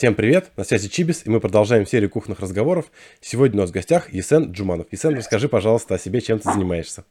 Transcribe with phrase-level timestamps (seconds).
[0.00, 2.86] Всем привет, на связи Чибис, и мы продолжаем серию кухонных разговоров.
[3.20, 4.86] Сегодня у нас в гостях Есен Джуманов.
[4.90, 7.04] Есен, расскажи, пожалуйста, о себе, чем ты занимаешься.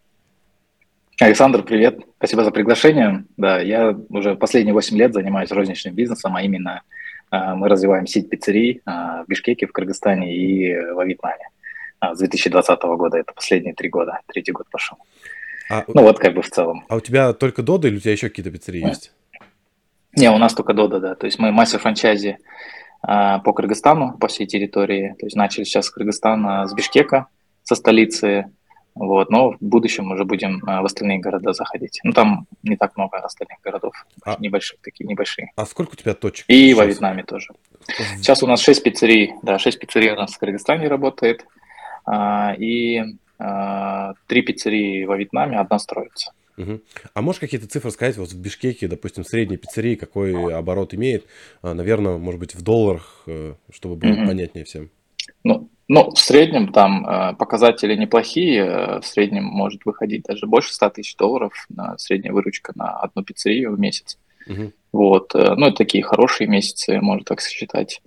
[1.19, 1.99] Александр, привет.
[2.17, 3.25] Спасибо за приглашение.
[3.37, 6.81] Да, я уже последние 8 лет занимаюсь розничным бизнесом, а именно
[7.31, 11.47] э, мы развиваем сеть пиццерий э, в Бишкеке, в Кыргызстане и во Вьетнаме.
[12.01, 14.97] Э, с 2020 года, это последние три года, третий год пошел.
[15.69, 16.85] А, ну вот как бы в целом.
[16.89, 19.11] А у тебя только Дода или у тебя еще какие-то пиццерии есть?
[20.15, 21.13] Не, у нас только Дода, да.
[21.13, 22.39] То есть мы мастер франчайзи
[23.01, 25.15] по Кыргызстану, по всей территории.
[25.19, 27.27] То есть начали сейчас с Кыргызстана, с Бишкека,
[27.63, 28.51] со столицы,
[28.99, 32.01] вот, но в будущем уже будем а, в остальные города заходить.
[32.03, 33.93] Ну, там не так много остальных городов,
[34.25, 35.51] а, небольших, такие небольшие.
[35.55, 36.45] А сколько у тебя точек?
[36.49, 36.77] И сейчас?
[36.77, 37.53] во Вьетнаме тоже.
[38.17, 41.45] Сейчас у нас 6 пиццерий, да, 6 пиццерий у нас в Кыргызстане работает,
[42.05, 43.01] а, и
[43.37, 46.33] а, 3 пиццерии во Вьетнаме, одна строится.
[46.59, 46.81] Угу.
[47.13, 48.17] А можешь какие-то цифры сказать?
[48.17, 51.25] Вот в Бишкеке, допустим, средняя пиццерия, какой оборот имеет?
[51.61, 54.27] А, наверное, может быть, в долларах, э, чтобы было угу.
[54.27, 54.89] понятнее всем.
[55.45, 58.65] Ну, ну, в среднем там э, показатели неплохие.
[58.65, 63.23] Э, в среднем может выходить даже больше 100 тысяч долларов на средняя выручка на одну
[63.23, 64.17] пиццерию в месяц.
[64.47, 64.73] Угу.
[64.91, 65.33] Вот.
[65.33, 68.01] Ну, это такие хорошие месяцы, можно так считать.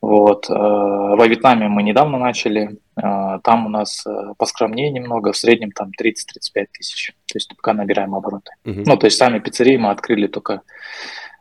[0.00, 0.48] Вот.
[0.48, 2.78] Во Вьетнаме мы недавно начали.
[2.94, 4.04] Там у нас
[4.36, 7.14] поскромнее немного, в среднем там 30-35 тысяч.
[7.26, 8.52] То есть пока набираем обороты.
[8.64, 8.82] Угу.
[8.86, 10.62] Ну, то есть сами пиццерии мы открыли только,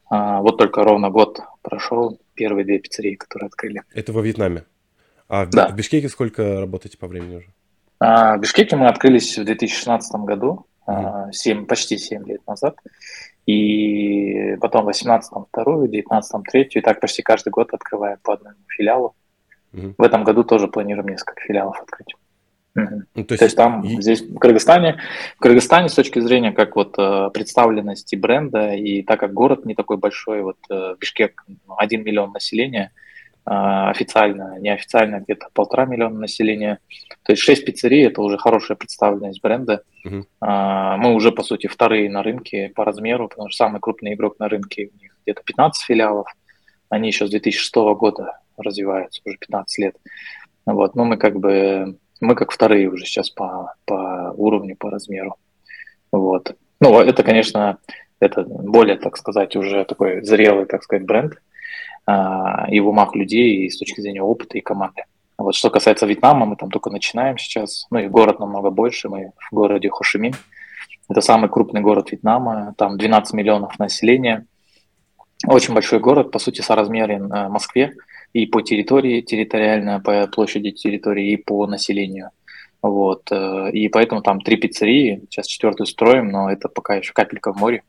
[0.10, 3.82] вот только ровно год прошел, первые две пиццерии, которые открыли.
[3.94, 4.64] Это во Вьетнаме?
[5.28, 5.68] А в, да.
[5.68, 7.48] в Бишкеке сколько работаете по времени уже?
[8.00, 11.32] А, в Бишкеке мы открылись в 2016 году, mm-hmm.
[11.32, 12.78] 7, почти 7 лет назад.
[13.48, 18.34] И потом в 18-м вторую, в 19-м третью, и так почти каждый год открываем по
[18.34, 19.16] одному филиалу.
[19.74, 19.96] Mm-hmm.
[19.98, 22.16] В этом году тоже планируем несколько филиалов открыть.
[22.78, 23.02] Mm-hmm.
[23.16, 23.40] Ну, то, есть...
[23.40, 24.02] то есть там и...
[24.02, 25.00] здесь в Кыргызстане,
[25.38, 29.76] в Кыргызстане с точки зрения как вот э, представленности бренда и так как город не
[29.76, 31.46] такой большой, вот э, Бишкек
[31.78, 32.92] 1 миллион населения,
[33.50, 36.80] официально, неофициально где-то полтора миллиона населения.
[37.24, 39.84] То есть шесть пиццерий– это уже хорошая представленность бренда.
[40.06, 40.98] Uh-huh.
[40.98, 44.50] Мы уже, по сути, вторые на рынке по размеру, потому что самый крупный игрок на
[44.50, 46.28] рынке, у них где-то 15 филиалов.
[46.90, 49.96] Они еще с 2006 года развиваются, уже 15 лет.
[50.66, 55.38] Вот, но мы как бы, мы как вторые уже сейчас по, по уровню, по размеру.
[56.12, 56.58] Вот.
[56.82, 57.78] Ну, это, конечно,
[58.20, 61.47] это более, так сказать, уже такой зрелый, так сказать, бренд– а,
[62.10, 65.04] и в умах людей, и с точки зрения опыта и команды.
[65.38, 67.86] Вот что касается Вьетнама, мы там только начинаем сейчас.
[67.92, 69.08] Ну и город намного больше.
[69.08, 70.34] Мы в городе Хошимин.
[71.10, 72.74] Это самый крупный город Вьетнама.
[72.78, 74.46] Там 12 миллионов населения.
[75.46, 77.94] Очень большой город, по сути, соразмерен э, Москве
[78.34, 82.32] и по территории, территориально, по площади территории, и по населению.
[82.82, 83.32] Вот.
[83.32, 87.58] Э, и поэтому там три пиццерии, сейчас четвертую строим, но это пока еще капелька в
[87.58, 87.84] море.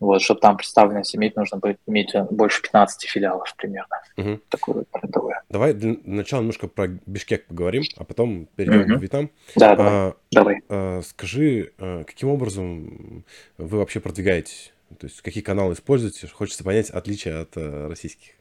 [0.00, 3.96] Вот, чтобы там представленность иметь, нужно будет иметь больше 15 филиалов примерно.
[4.16, 4.40] Угу.
[4.48, 5.36] Такую брендовую.
[5.48, 8.98] Давай для начала немножко про Бишкек поговорим, а потом перейдем угу.
[8.98, 9.30] к Вьетнам.
[9.56, 9.92] Да, давай.
[9.92, 10.62] А, давай.
[10.68, 13.24] А, скажи, а, каким образом
[13.56, 14.72] вы вообще продвигаетесь?
[14.98, 16.26] То есть какие каналы используете?
[16.28, 18.32] Хочется понять отличия от а, российских.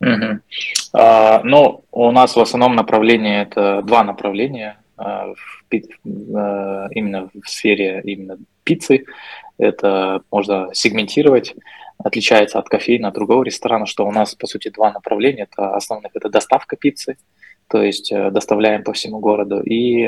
[0.00, 0.40] Угу.
[0.94, 5.64] А, ну, у нас в основном направление это два направления а, в,
[6.04, 9.04] именно в сфере именно пиццы.
[9.58, 11.54] Это можно сегментировать,
[11.98, 15.48] отличается от кофейна, другого ресторана, что у нас, по сути, два направления.
[15.50, 17.16] Это основных– это доставка пиццы,
[17.68, 20.04] то есть э, доставляем по всему городу, и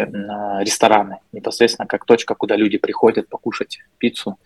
[0.60, 4.38] рестораны, непосредственно как точка, куда люди приходят покушать пиццу,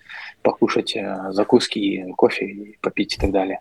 [0.43, 3.60] покушать э, закуски, кофе, попить и так далее.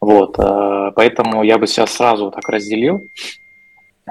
[0.00, 3.08] Вот, э, поэтому я бы сейчас сразу так разделил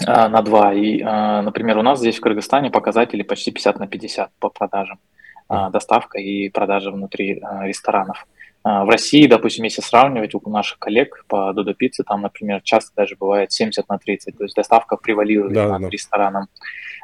[0.07, 0.73] на два.
[0.73, 4.99] И, например, у нас здесь в Кыргызстане показатели почти 50 на 50 по продажам.
[5.47, 8.25] А, доставка и продажа внутри а, ресторанов.
[8.63, 12.91] А, в России, допустим, если сравнивать у наших коллег по Додо Пицце, там, например, часто
[12.95, 15.89] даже бывает 70 на 30, то есть доставка превалирует да, над да.
[15.89, 16.47] рестораном.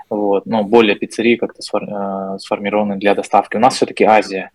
[0.10, 0.46] Вот.
[0.46, 3.58] Но более пиццерии как-то сформированы для доставки.
[3.58, 4.52] У нас все-таки Азия.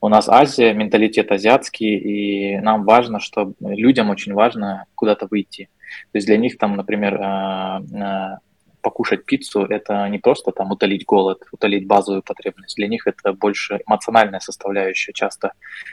[0.00, 5.68] У нас Азия, менталитет азиатский, и нам важно, что людям очень важно куда-то выйти.
[6.12, 7.18] То есть для них там, например,
[8.84, 12.76] покушать пиццу– это не просто там утолить голод, утолить базовую потребность.
[12.76, 15.52] Для них это больше эмоциональная составляющая, часто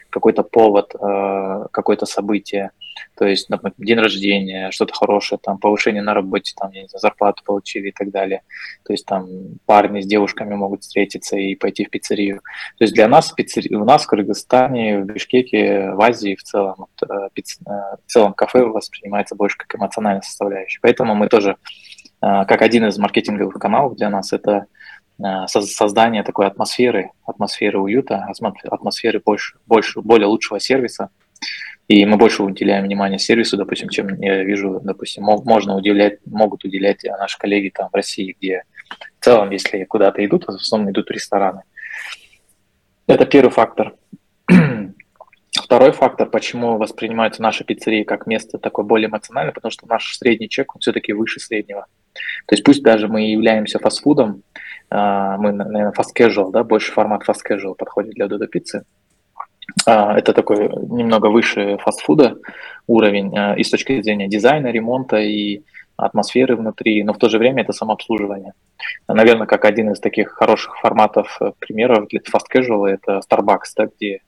[0.10, 2.72] какой-то повод, э, какое-то событие.
[3.18, 7.00] То есть, например, день рождения, что-то хорошее, там, повышение на работе, там, я не знаю,
[7.00, 8.42] зарплату получили и так далее.
[8.84, 9.28] То есть там
[9.66, 12.42] парни с девушками могут встретиться и пойти в пиццерию.
[12.78, 13.74] То есть для нас пиццери...
[13.74, 17.58] у нас в Кыргызстане, в Бишкеке, в Азии в целом, вот, э, пиц...
[17.66, 20.80] Э, в целом кафе воспринимается больше как эмоциональная составляющая.
[20.82, 21.56] Поэтому мы тоже
[22.22, 24.68] как один из маркетинговых каналов для нас это
[25.20, 28.28] э, создание такой атмосферы, атмосферы уюта,
[28.70, 31.10] атмосферы больше, больше, более лучшего сервиса.
[31.88, 37.04] И мы больше уделяем внимание сервису, допустим, чем я вижу, допустим, можно уделять, могут уделять
[37.04, 38.64] наши коллеги там в России, где
[39.20, 41.64] в целом, если куда-то идут, в основном идут в рестораны.
[43.08, 43.96] Это первый фактор.
[45.52, 50.48] Второй фактор, почему воспринимаются наши пиццерии как место такое более эмоциональное, потому что наш средний
[50.48, 51.88] чек, он все-таки выше среднего.
[52.48, 54.44] То есть пусть даже мы являемся фастфудом,
[54.90, 58.84] а, мы, наверное, fast casual, да, больше формат fast casual подходит для Додо пиццы.
[59.86, 62.38] А, это такой немного выше фастфуда
[62.88, 65.62] уровень а, и с точки зрения дизайна, ремонта и
[65.98, 68.54] атмосферы внутри, но в то же время это самообслуживание.
[69.08, 73.86] Наверное, как один из таких хороших форматов э, примеров для fast casual это Starbucks, да,
[73.86, 74.22] где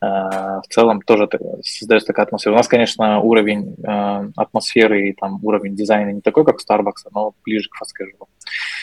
[0.00, 1.28] в целом тоже
[1.62, 2.52] создается такая атмосфера.
[2.52, 7.10] У нас, конечно, уровень э, атмосферы и там уровень дизайна не такой, как у Starbucks,
[7.14, 8.28] но ближе к casual.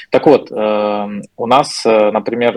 [0.10, 2.56] Так вот, э, у нас, например,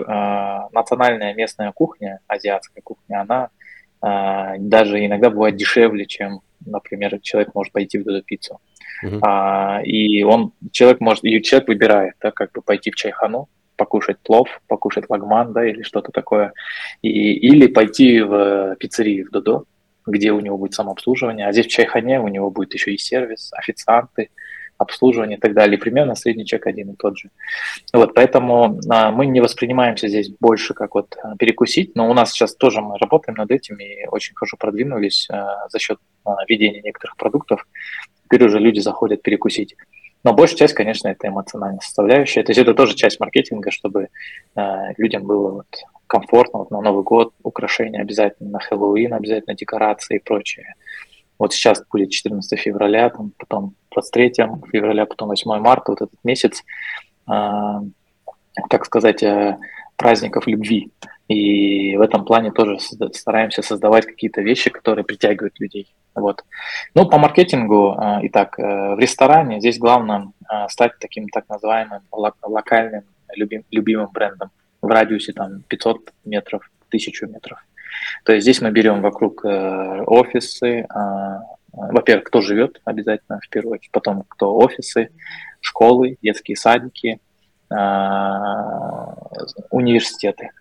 [0.71, 3.49] национальная местная кухня, азиатская кухня, она
[3.99, 8.59] даже иногда бывает дешевле, чем, например, человек может пойти в эту пиццу.
[9.03, 9.83] Uh-huh.
[9.83, 14.49] И он, человек может, и человек выбирает, да, как бы пойти в чайхану, покушать плов,
[14.67, 16.53] покушать лагман, да, или что-то такое,
[17.01, 19.63] и, или пойти в пиццерию в Додо,
[20.05, 23.51] где у него будет самообслуживание, а здесь в Чайхане у него будет еще и сервис,
[23.53, 24.29] официанты,
[24.77, 25.77] обслуживание и так далее.
[25.77, 27.29] Примерно средний чек один и тот же.
[27.93, 32.31] Вот, поэтому а, мы не воспринимаемся здесь больше как вот а, перекусить, но у нас
[32.31, 36.81] сейчас тоже мы работаем над этим и очень хорошо продвинулись а, за счет а, введения
[36.81, 37.67] некоторых продуктов.
[38.23, 39.75] Теперь уже люди заходят перекусить.
[40.27, 42.43] Но большая часть, конечно, это эмоциональная составляющая.
[42.43, 44.09] То есть это тоже часть маркетинга, чтобы
[44.57, 44.61] э,
[44.97, 45.67] людям было вот
[46.05, 50.75] комфортно вот на Новый год, украшения обязательно, на Хэллоуин обязательно, декорации и прочее.
[51.39, 54.33] Вот сейчас будет 14 февраля, там, потом 23
[54.69, 56.61] февраля, потом 8 марта, вот этот месяц,
[57.25, 57.79] э,
[58.69, 59.57] так сказать, э,
[59.97, 60.91] праздников любви.
[61.27, 62.77] И в этом плане тоже
[63.13, 65.93] стараемся создавать какие-то вещи, которые притягивают людей.
[66.15, 66.45] Вот.
[66.95, 72.01] Ну, по маркетингу, э, итак, э, в ресторане здесь главное э, стать таким так называемым
[72.11, 73.03] локальным
[73.35, 74.51] любим, любимым брендом
[74.81, 77.59] в радиусе там 500 метров, 1000 метров.
[78.23, 80.85] То есть здесь мы берем вокруг офисы,
[81.71, 85.09] во-первых, кто живет обязательно в первую очередь, потом кто офисы,
[85.61, 87.19] школы, детские садики,
[89.71, 90.51] университеты.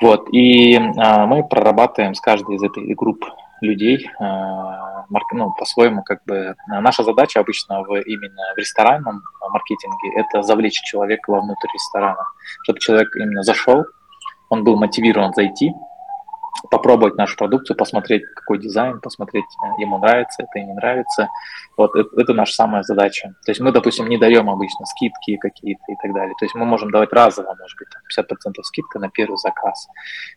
[0.00, 3.24] Вот, и мы прорабатываем с каждой из этой групп
[3.60, 10.42] людей, а, ну, по-своему, как бы, наша задача обычно в, именно в ресторанном маркетинге– это
[10.42, 12.24] завлечь человека вовнутрь ресторана,
[12.62, 13.84] чтобы человек именно зашел,
[14.48, 15.72] он был мотивирован зайти,
[16.70, 21.28] попробовать нашу продукцию, посмотреть, какой дизайн, посмотреть, э, ему нравится это не нравится.
[21.76, 23.34] Вот это, это наша самая задача.
[23.44, 26.34] То есть мы, допустим, не даем обычно скидки какие-то и так далее.
[26.38, 29.88] То есть мы можем давать разово, может быть, 50% скидка на первый заказ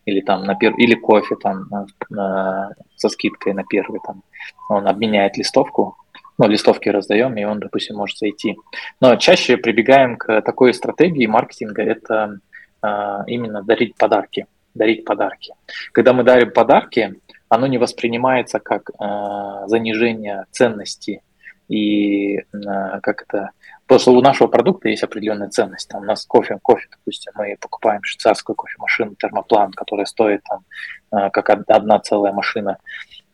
[0.05, 0.73] или там на пер...
[0.75, 2.71] или кофе там на, на...
[2.95, 4.23] со скидкой на первый там.
[4.69, 5.97] Он обменяет листовку,
[6.37, 8.57] ну, листовки раздаем, и он, допустим, может зайти.
[8.99, 12.39] Но чаще прибегаем к такой стратегии маркетинга, это
[12.81, 15.53] э, именно дарить подарки дарить подарки.
[15.91, 17.15] Когда мы дарим подарки,
[17.50, 21.21] оно не воспринимается как э, занижение ценности
[21.68, 22.44] и э,
[23.01, 23.51] как это...
[23.97, 25.89] Что у нашего продукта есть определенная ценность.
[25.89, 30.63] Там у нас кофе, кофе, допустим, мы покупаем швейцарскую кофемашину термоплан, которая стоит там
[31.12, 32.77] э, как одна целая машина,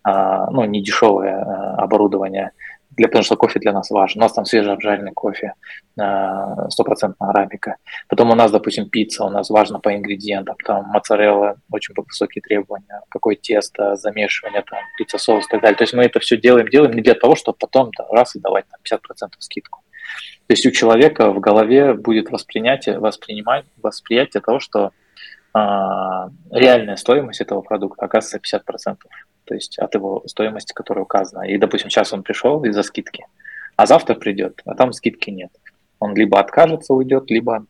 [0.04, 0.12] э,
[0.52, 2.52] ну, не дешевое э, оборудование
[2.92, 4.20] для, потому что кофе для нас важен.
[4.20, 5.54] У нас там свежеобжаренный кофе,
[6.00, 7.78] э, стопроцентная арабика.
[8.08, 13.02] Потом у нас, допустим, пицца, у нас важно по ингредиентам, там моцарелла, очень высокие требования,
[13.10, 15.78] какое тесто, замешивание, там, пицца, соус и так далее.
[15.78, 18.40] То есть мы это все делаем, делаем не для того, чтобы потом да, раз и
[18.40, 19.82] давать там, 50% скидку.
[20.48, 24.92] То есть у человека в голове будет воспринятие, воспринимать, восприятие того, что
[25.54, 25.60] э,
[26.52, 28.96] реальная стоимость этого продукта оказывается 50%
[29.48, 31.44] то есть от его стоимости, которая указана.
[31.44, 33.26] И, допустим, сейчас он пришел из-за скидки,
[33.76, 35.52] а завтра придет, а там скидки нет.
[36.00, 37.66] Он либо откажется, уйдет, либо,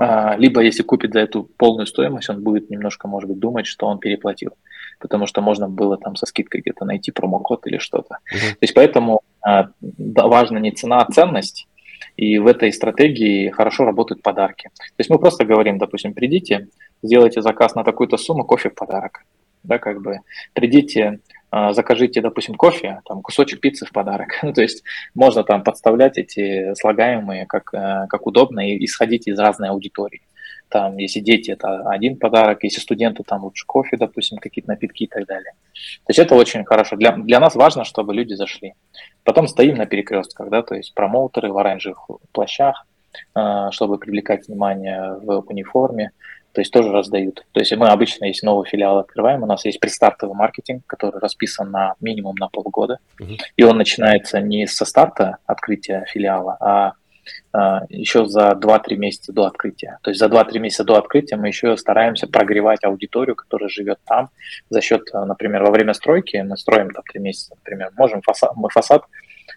[0.00, 3.86] а, либо если купит за эту полную стоимость, он будет немножко, может быть, думать, что
[3.86, 4.52] он переплатил,
[4.98, 8.18] потому что можно было там со скидкой где-то найти промокод или что-то.
[8.32, 8.50] Uh-huh.
[8.52, 11.68] То есть поэтому а, важна не цена, а ценность.
[12.16, 14.70] И в этой стратегии хорошо работают подарки.
[14.74, 16.68] То есть мы просто говорим, допустим, придите,
[17.02, 19.24] сделайте заказ на такую-то сумму, кофе в подарок
[19.64, 20.20] да, как бы
[20.52, 24.28] придите, а, закажите, допустим, кофе, там кусочек пиццы в подарок.
[24.42, 24.82] Ну, то есть
[25.14, 30.22] можно там подставлять эти слагаемые как, э, как удобно и исходить из разной аудитории.
[30.68, 35.06] Там, если дети, это один подарок, если студенты, там лучше кофе, допустим, какие-то напитки и
[35.06, 35.52] так далее.
[35.72, 36.96] То есть это очень хорошо.
[36.96, 38.74] Для, для нас важно, чтобы люди зашли.
[39.22, 42.86] Потом стоим на перекрестках, да, то есть промоутеры в оранжевых плащах,
[43.34, 46.10] а, чтобы привлекать внимание в униформе,
[46.54, 47.44] то есть тоже раздают.
[47.52, 51.70] То есть мы обычно, если новый филиал открываем, у нас есть предстартовый маркетинг, который расписан
[51.70, 53.38] на минимум на полгода, uh-huh.
[53.56, 56.92] и он начинается не со старта открытия филиала, а
[57.52, 59.98] а, еще за 2-3 месяца до открытия.
[60.02, 64.30] То есть за 2-3 месяца до открытия мы еще стараемся прогревать аудиторию, которая живет там,
[64.70, 68.68] за счет, например, во время стройки, мы строим там 3 месяца, например, можем фасад, мы
[68.68, 69.04] фасад,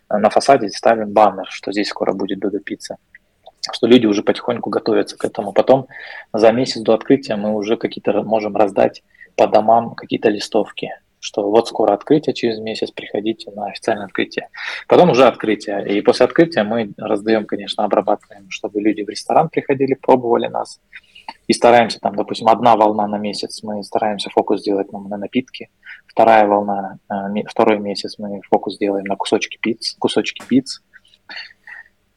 [0.09, 2.97] на фасаде ставим баннер, что здесь скоро будет Додо Пицца
[3.71, 5.53] что люди уже потихоньку готовятся к этому.
[5.53, 5.87] Потом
[6.33, 9.03] за месяц до открытия мы уже какие-то можем раздать
[9.35, 14.49] по домам какие-то листовки, что вот скоро открытие, через месяц приходите на официальное открытие.
[14.87, 15.97] Потом уже открытие.
[15.97, 20.79] И после открытия мы раздаем, конечно, обрабатываем, чтобы люди в ресторан приходили, пробовали нас.
[21.47, 25.69] И стараемся там, допустим, одна волна на месяц, мы стараемся фокус сделать на, на напитки.
[26.05, 30.81] Вторая волна, э, второй месяц мы фокус делаем на кусочки пиц, кусочки пиц.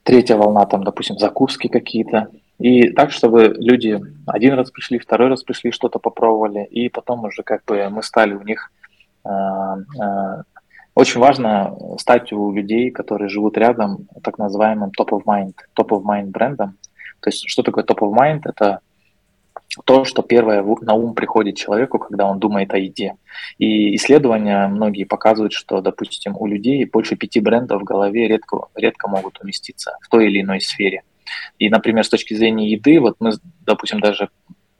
[0.03, 2.29] Третья волна, там, допустим, закуски какие-то.
[2.59, 7.43] И так, чтобы люди один раз пришли, второй раз пришли, что-то попробовали, и потом уже
[7.43, 8.71] как бы мы стали у них
[9.25, 10.43] а, а,
[10.95, 16.03] очень важно стать у людей, которые живут рядом, так называемым top of mind, top of
[16.03, 16.77] mind брендом.
[17.21, 18.41] То есть что такое top of mind?
[18.45, 18.81] Это
[19.85, 23.15] то, что первое на ум приходит человеку, когда он думает о еде.
[23.59, 29.09] И исследования многие показывают, что, допустим, у людей больше пяти брендов в голове редко, редко
[29.09, 31.03] могут уместиться в той или иной сфере.
[31.59, 33.33] И, например, с точки зрения еды, вот мы,
[33.65, 34.31] допустим, даже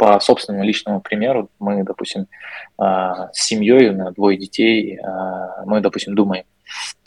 [0.01, 2.27] по собственному личному примеру, мы, допустим,
[2.79, 6.45] а, с семьей, меня двое детей, а, мы, допустим, думаем,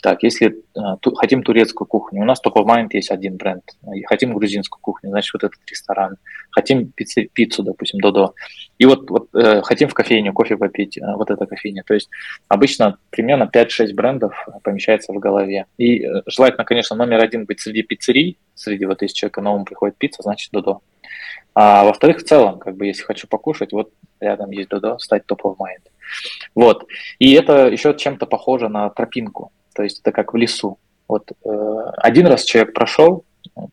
[0.00, 3.64] так, если а, хотим турецкую кухню, у нас только в Mind есть один бренд.
[4.06, 6.18] Хотим грузинскую кухню, значит, вот этот ресторан.
[6.50, 8.34] Хотим пиццу, пиццу допустим, Додо.
[8.78, 11.82] И вот, вот э, хотим в кофейню кофе попить, вот эта кофейня.
[11.84, 12.08] То есть
[12.46, 15.66] обычно примерно 5-6 брендов помещается в голове.
[15.78, 19.96] И э, желательно, конечно, номер один быть среди пиццерий, среди вот если человека новому приходит
[19.96, 20.80] пицца, значит Додо.
[21.54, 25.42] А во-вторых, в целом, как бы, если хочу покушать, вот рядом есть Додо, стать top
[25.44, 25.88] of mind.
[26.54, 26.86] Вот.
[27.18, 29.52] И это еще чем-то похоже на тропинку.
[29.74, 30.78] То есть это как в лесу.
[31.06, 33.24] Вот э, один раз человек прошел,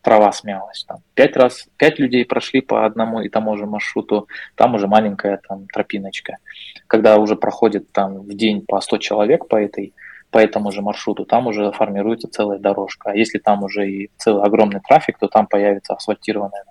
[0.02, 0.84] трава смялась.
[0.86, 5.40] Там, пять раз, пять людей прошли по одному и тому же маршруту, там уже маленькая
[5.48, 6.38] там тропиночка.
[6.86, 9.94] Когда уже проходит там в день по 100 человек по этой
[10.32, 13.10] по этому же маршруту, там уже формируется целая дорожка.
[13.10, 16.64] А если там уже и целый огромный трафик, то там появится асфальтированная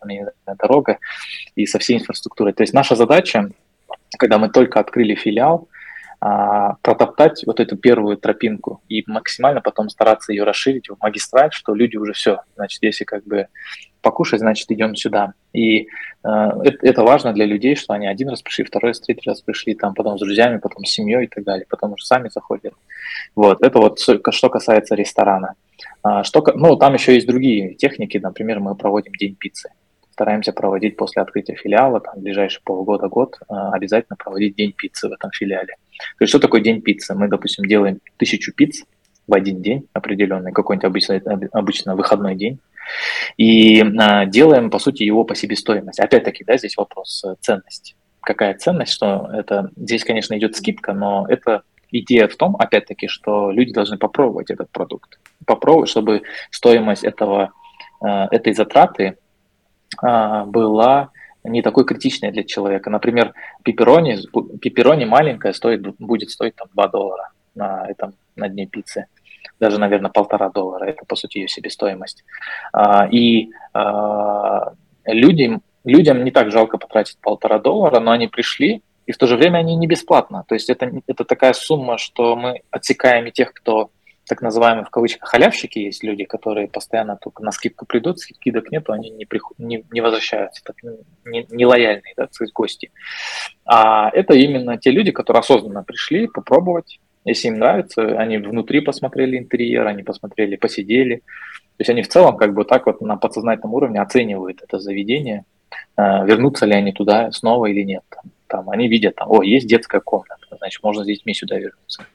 [0.58, 0.98] дорога
[1.56, 2.54] и со всей инфраструктурой.
[2.54, 3.52] То есть наша задача,
[4.18, 5.68] когда мы только открыли филиал,
[6.20, 11.76] а, протоптать вот эту первую тропинку и максимально потом стараться ее расширить в магистраль, что
[11.76, 13.48] люди уже все, значит, если как бы
[14.02, 15.34] покушать, значит, идем сюда.
[15.54, 15.88] И
[16.24, 16.28] э,
[16.82, 19.94] это, важно для людей, что они один раз пришли, второй раз, третий раз пришли, там,
[19.94, 22.74] потом с друзьями, потом с семьей и так далее, потому что сами заходят.
[23.36, 25.56] Вот, это вот что касается ресторана.
[26.04, 29.70] А, что, ну, там еще есть другие техники, например, мы проводим день пиццы.
[30.12, 35.32] Стараемся проводить после открытия филиала, там, ближайшие полгода-год, а, обязательно проводить день пиццы в этом
[35.32, 35.76] филиале.
[36.18, 37.16] То есть что такое день пиццы?
[37.16, 38.84] Мы, допустим, делаем тысячу пиц
[39.28, 41.22] в один день определенный, какой-нибудь обычно,
[41.54, 42.60] обычно выходной день,
[43.38, 46.02] и а, делаем, по сути, его по себестоимости.
[46.02, 47.96] Опять-таки, да, здесь вопрос э, ценности.
[48.22, 49.72] Какая ценность, что это...
[49.76, 54.70] Здесь, конечно, идет скидка, но это идея в том, опять-таки, что люди должны попробовать этот
[54.70, 55.20] продукт.
[55.46, 57.52] Попробовать, чтобы стоимость этого,
[58.02, 59.18] э, этой затраты
[60.02, 61.10] а, была
[61.44, 62.90] не такой критичной для человека.
[62.90, 63.34] Например,
[63.64, 64.20] пепперони,
[64.60, 69.08] пепперони маленькая стоит, будет стоить там 2 доллара на этом на дне пиццы
[69.62, 70.86] даже, наверное, полтора доллара.
[70.86, 72.26] Это, по сути, ее себестоимость.
[72.74, 74.74] А, и а,
[75.06, 79.38] людям, людям не так жалко потратить полтора доллара, но они пришли, и в то же
[79.38, 80.44] время они не бесплатно.
[80.48, 83.92] То есть это, это такая сумма, что мы отсекаем и тех, кто
[84.28, 88.94] так называемые в кавычках халявщики есть люди, которые постоянно только на скидку придут, скидок нету,
[88.94, 90.76] они не, приход, не, не возвращаются, так,
[91.26, 92.92] не, не лояльные, так сказать, гости.
[93.66, 99.38] А это именно те люди, которые осознанно пришли попробовать, если им нравится, они внутри посмотрели
[99.38, 101.18] интерьер, они посмотрели, посидели.
[101.18, 105.46] То есть они в целом как бы так вот на подсознательном уровне оценивают это заведение,
[105.98, 108.04] э, вернутся ли они туда снова или нет.
[108.48, 112.06] Там, они видят, там, о, есть детская комната, значит, можно с детьми сюда вернуться.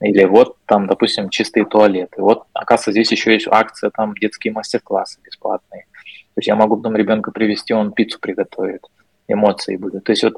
[0.00, 2.22] Или вот там, допустим, чистые туалеты.
[2.22, 5.86] Вот, оказывается, здесь еще есть акция, там детские мастер-классы бесплатные.
[6.34, 8.82] То есть я могу потом ребенка привести, он пиццу приготовит
[9.28, 10.04] эмоции будут.
[10.04, 10.34] То есть вот,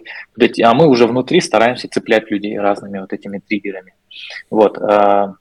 [0.62, 3.94] а мы уже внутри стараемся цеплять людей разными вот этими триггерами.
[4.50, 4.78] Вот.
[4.78, 5.34] А,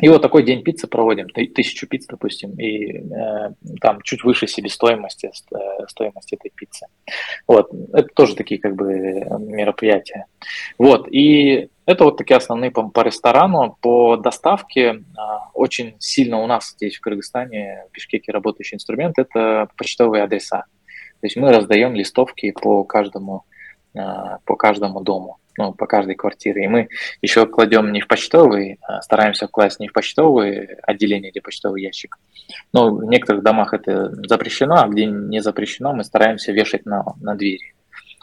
[0.00, 5.26] и вот такой день пиццы проводим, тысячу пиц, допустим, и э, там чуть выше себестоимости
[5.26, 6.86] э, стоимости этой пиццы.
[7.48, 8.92] Вот, это тоже такие как бы
[9.40, 10.26] мероприятия.
[10.78, 13.76] Вот, и это вот такие основные по, по ресторану.
[13.80, 15.00] По доставке э,
[15.54, 20.66] очень сильно у нас здесь в Кыргызстане, в Бишкеке работающий инструмент– это почтовые адреса.
[21.20, 23.44] То есть мы раздаем листовки по каждому,
[23.92, 26.64] по каждому дому ну, по каждой квартире.
[26.64, 26.88] И мы
[27.20, 32.16] еще кладем не в почтовый, а стараемся класть не в почтовый отделение или почтовый ящик.
[32.72, 37.34] Но в некоторых домах это запрещено, а где не запрещено, мы стараемся вешать на, на
[37.34, 37.74] двери.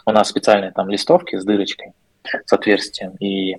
[0.06, 1.92] У нас специальные там листовки с дырочкой,
[2.24, 3.14] с отверстием.
[3.16, 3.56] И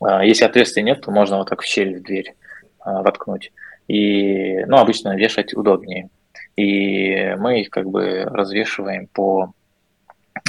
[0.00, 2.34] а, если отверстия нет, то можно вот так в щель в дверь
[2.80, 3.52] а, воткнуть.
[3.88, 6.08] И, ну, обычно вешать удобнее.
[6.56, 9.52] И мы их как бы развешиваем по,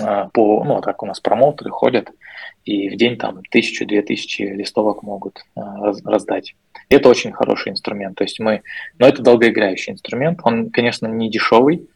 [0.01, 2.09] а, по ну, так у нас промоутеры ходят,
[2.65, 6.55] и в день там тысячу-две тысячи листовок могут а, раздать.
[6.89, 8.17] это очень хороший инструмент.
[8.17, 8.61] То есть мы,
[8.97, 10.39] но это долгоиграющий инструмент.
[10.43, 11.87] Он, конечно, не дешевый,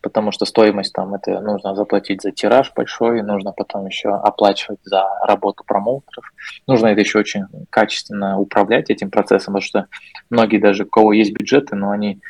[0.00, 5.06] потому что стоимость там это нужно заплатить за тираж большой, нужно потом еще оплачивать за
[5.26, 6.32] работу промоутеров.
[6.66, 9.86] Нужно это еще очень качественно управлять этим процессом, потому что
[10.30, 12.20] многие даже, у кого есть бюджеты, но они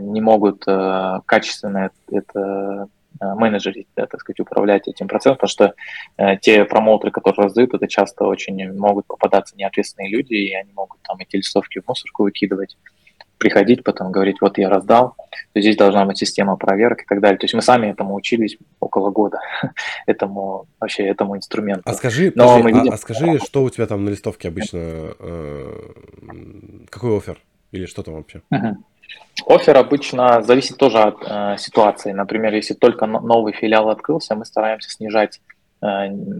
[0.00, 2.88] не могут э, качественно это
[3.22, 5.74] Э, менеджерить, да, так сказать, управлять этим процессом, потому что
[6.16, 11.02] э, те промоутеры, которые раздают, это часто очень могут попадаться неответственные люди, и они могут
[11.02, 12.78] там эти листовки в мусорку выкидывать,
[13.36, 15.16] приходить потом говорить, вот я раздал,
[15.52, 17.36] то здесь должна быть система проверок и так далее.
[17.36, 19.38] То есть мы сами этому учились около года,
[20.06, 21.82] этому вообще этому инструменту.
[21.84, 22.92] А скажи, Но подожди, мы видим...
[22.92, 24.78] а, а скажи, что у тебя там на листовке обычно,
[25.18, 25.72] э,
[26.88, 27.38] какой офер
[27.72, 28.40] или что там вообще?
[28.50, 28.76] Uh-huh.
[29.46, 32.12] Офер обычно зависит тоже от э, ситуации.
[32.12, 35.40] Например, если только новый филиал открылся, мы стараемся снижать
[35.82, 35.86] э,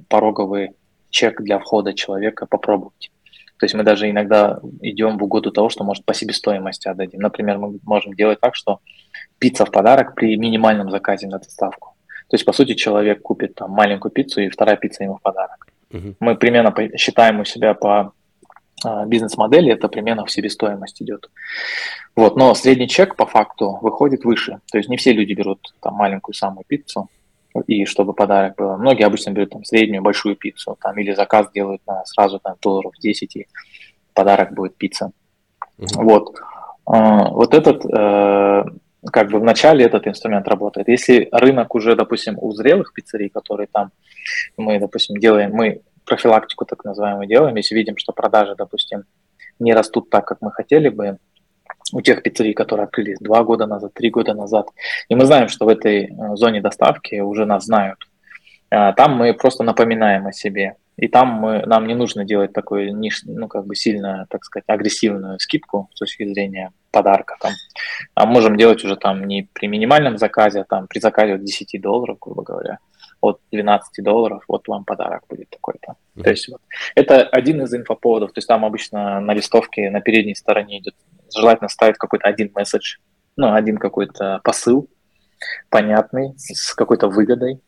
[0.08, 0.70] пороговый
[1.10, 3.10] чек для входа человека попробовать.
[3.58, 7.20] То есть мы даже иногда идем в угоду того, что может по себестоимости отдадим.
[7.20, 8.80] Например, мы можем делать так, что
[9.38, 11.94] пицца в подарок при минимальном заказе на доставку.
[12.28, 15.66] То есть, по сути, человек купит там маленькую пиццу, и вторая пицца ему в подарок.
[15.90, 16.14] Uh-huh.
[16.20, 18.12] Мы примерно считаем у себя по
[19.06, 21.30] бизнес-модели, это примерно в себестоимость идет.
[22.16, 24.60] Вот, но средний чек по факту выходит выше.
[24.70, 27.08] То есть не все люди берут там маленькую самую пиццу,
[27.66, 28.76] и чтобы подарок был.
[28.76, 32.92] Многие обычно берут там среднюю большую пиццу, там или заказ делают на сразу там долларов
[33.00, 33.46] 10, и
[34.14, 35.12] подарок будет пицца.
[35.78, 36.02] Mm-hmm.
[36.02, 36.36] Вот.
[36.86, 38.64] А, вот этот, э,
[39.12, 40.88] как бы в начале этот инструмент работает.
[40.88, 43.90] Если рынок уже, допустим, у зрелых пиццерий, которые там
[44.56, 49.04] мы, допустим, делаем, мы профилактику так называемую делаем, если видим, что продажи, допустим,
[49.58, 51.18] не растут так, как мы хотели бы,
[51.92, 54.68] у тех пиццерий, которые открылись два года назад, три года назад.
[55.08, 57.98] И мы знаем, что в этой э, зоне доставки уже нас знают.
[58.70, 60.76] А, там мы просто напоминаем о себе.
[60.96, 65.40] И там мы, нам не нужно делать такую, ну, как бы сильно, так сказать, агрессивную
[65.40, 67.36] скидку с точки зрения подарка.
[67.40, 67.52] Там.
[68.14, 71.80] А можем делать уже там не при минимальном заказе, а там при заказе от 10
[71.80, 72.78] долларов, грубо говоря
[73.20, 75.92] от 12 долларов, вот вам подарок будет такой-то.
[75.92, 76.22] Mm-hmm.
[76.22, 76.60] То есть вот,
[76.94, 80.94] это один из инфоповодов, то есть там обычно на листовке на передней стороне идет,
[81.34, 82.96] желательно ставить какой-то один месседж,
[83.36, 84.88] ну, один какой-то посыл
[85.70, 87.60] понятный, с какой-то выгодой.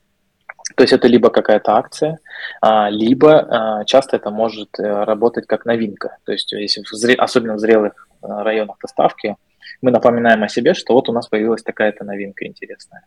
[0.77, 2.19] То есть это либо какая-то акция,
[2.61, 3.41] а, либо
[3.81, 6.19] а, часто это может э, работать как новинка.
[6.25, 7.15] То есть если в зре...
[7.15, 9.37] особенно в зрелых э, районах доставки,
[9.83, 13.05] мы напоминаем о себе, что вот у нас появилась такая-то новинка интересная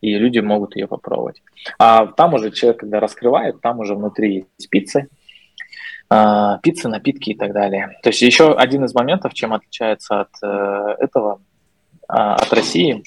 [0.00, 1.42] и люди могут ее попробовать.
[1.78, 5.08] А там уже человек, когда раскрывает, там уже внутри есть пиццы,
[6.08, 7.98] а, пиццы, напитки и так далее.
[8.02, 11.40] То есть еще один из моментов, чем отличается от э, этого,
[12.08, 13.02] а, от России,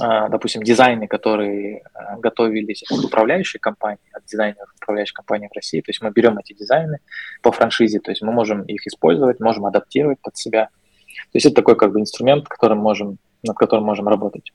[0.00, 1.82] а, допустим, дизайны, которые
[2.18, 5.80] готовились от управляющей компании, от дизайнеров управляющей компании в России.
[5.80, 6.98] То есть мы берем эти дизайны
[7.42, 10.66] по франшизе, то есть мы можем их использовать, можем адаптировать под себя.
[10.66, 14.52] То есть это такой как бы инструмент, которым можем, над которым можем работать.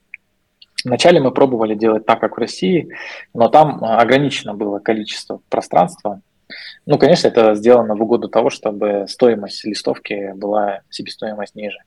[0.86, 2.88] Вначале мы пробовали делать так, как в России,
[3.34, 6.20] но там а, ограничено было количество пространства.
[6.86, 11.78] Ну, конечно, это сделано в угоду того, чтобы стоимость листовки была себестоимость ниже.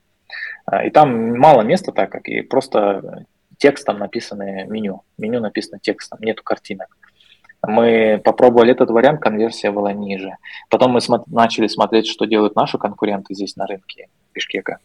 [0.66, 3.24] А, и там мало места, так как и просто
[3.58, 5.04] текстом написано меню.
[5.18, 6.98] Меню написано текстом, нету картинок.
[7.66, 10.36] Мы попробовали этот вариант, конверсия была ниже.
[10.70, 14.80] Потом мы смо- начали смотреть, что делают наши конкуренты здесь на рынке Бишкека.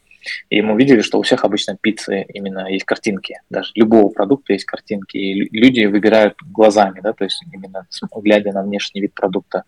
[0.50, 4.64] И мы увидели, что у всех обычно пиццы именно есть картинки, даже любого продукта есть
[4.64, 9.64] картинки, и люди выбирают глазами, да, то есть именно глядя на внешний вид продукта.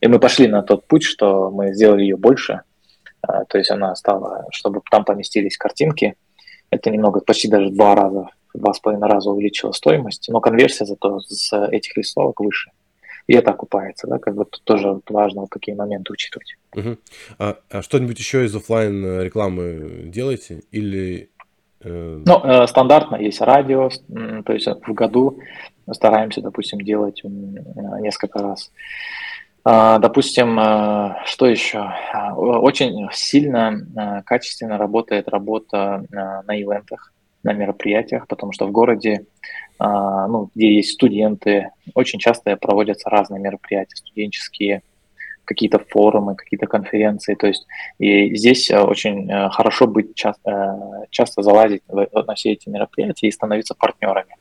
[0.00, 2.62] И мы пошли на тот путь, что мы сделали ее больше,
[3.22, 6.14] а, то есть она стала, чтобы там поместились картинки,
[6.70, 11.20] это немного, почти даже два раза, два с половиной раза увеличила стоимость, но конверсия зато
[11.20, 12.70] с этих листовок выше
[13.26, 16.56] и это окупается, да, как бы тут тоже важно вот такие моменты учитывать.
[16.74, 16.96] Угу.
[17.38, 21.30] А, а что-нибудь еще из офлайн э, рекламы делаете или?
[21.80, 22.22] Э...
[22.24, 23.90] Ну, э, стандартно есть радио,
[24.44, 25.40] то есть в году
[25.90, 28.70] стараемся, допустим, делать несколько раз.
[29.64, 31.78] А, допустим, э, что еще?
[31.78, 37.12] А, очень сильно, качественно работает работа на ивентах
[37.46, 39.24] на мероприятиях, потому что в городе,
[39.78, 44.82] а, ну, где есть студенты, очень часто проводятся разные мероприятия, студенческие,
[45.46, 47.34] какие-то форумы, какие-то конференции.
[47.34, 47.66] То есть
[47.98, 53.28] и здесь э, очень э, хорошо быть часто, э, часто залазить на все эти мероприятия
[53.28, 54.36] и становиться партнерами.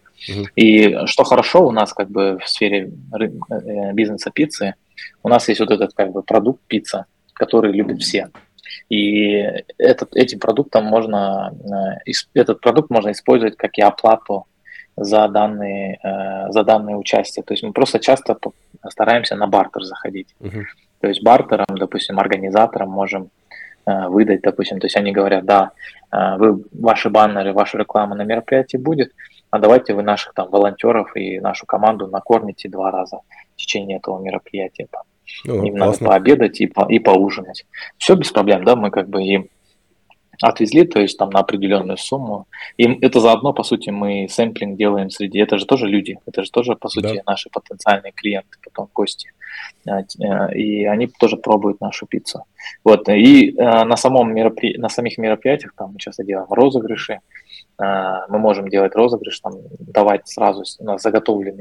[0.56, 2.92] И что хорошо у нас как бы в сфере
[3.94, 4.74] бизнеса пиццы,
[5.22, 8.30] у нас есть вот этот как бы продукт пицца, который любят все.
[8.90, 9.32] И
[9.78, 11.54] этот, этим продуктом можно,
[12.34, 14.46] этот продукт можно использовать как и оплату
[14.96, 16.00] за данные,
[16.50, 17.42] за данные участия.
[17.42, 18.38] То есть мы просто часто
[18.90, 20.36] стараемся на бартер заходить.
[20.40, 20.64] Uh-huh.
[21.06, 23.30] То есть бартерам, допустим, организаторам можем
[23.86, 25.72] э, выдать, допустим, то есть они говорят, да,
[26.12, 29.12] э, вы, ваши баннеры, ваша реклама на мероприятии будет,
[29.52, 33.20] а давайте вы наших там волонтеров и нашу команду накормите два раза
[33.54, 34.88] в течение этого мероприятия.
[34.92, 35.04] Там.
[35.44, 35.86] Ну, им классно.
[35.86, 37.66] надо пообедать и, по, и поужинать.
[37.98, 39.50] Все без проблем, да, мы как бы им
[40.42, 42.48] отвезли, то есть там на определенную сумму.
[42.78, 45.40] И это заодно, по сути, мы сэмплинг делаем среди...
[45.40, 47.22] Это же тоже люди, это же тоже, по сути, да.
[47.26, 49.32] наши потенциальные клиенты, потом гости.
[49.88, 52.44] А, э, и они тоже пробуют нашу пиццу.
[52.84, 53.08] Вот.
[53.10, 54.78] И э, на, самом меропри...
[54.78, 57.20] на самих мероприятиях там мы часто делаем розыгрыши,
[57.78, 60.84] мы можем делать розыгрыш, там, давать сразу у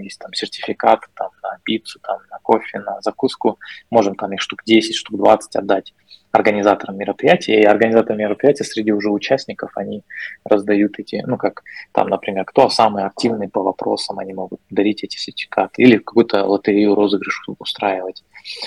[0.03, 3.59] есть там сертификаты там, на пиццу, там, на кофе, на закуску,
[3.91, 5.93] можем там их штук 10, штук 20 отдать
[6.35, 10.03] организаторам мероприятия, и организаторы мероприятия среди уже участников, они
[10.45, 15.17] раздают эти, ну как там, например, кто самый активный по вопросам, они могут дарить эти
[15.17, 18.25] сертификаты или какую-то лотерею, розыгрыш устраивать.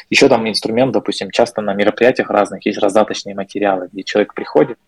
[0.09, 4.79] Еще там инструмент, допустим, часто на мероприятиях разных есть раздаточные материалы, где человек приходит,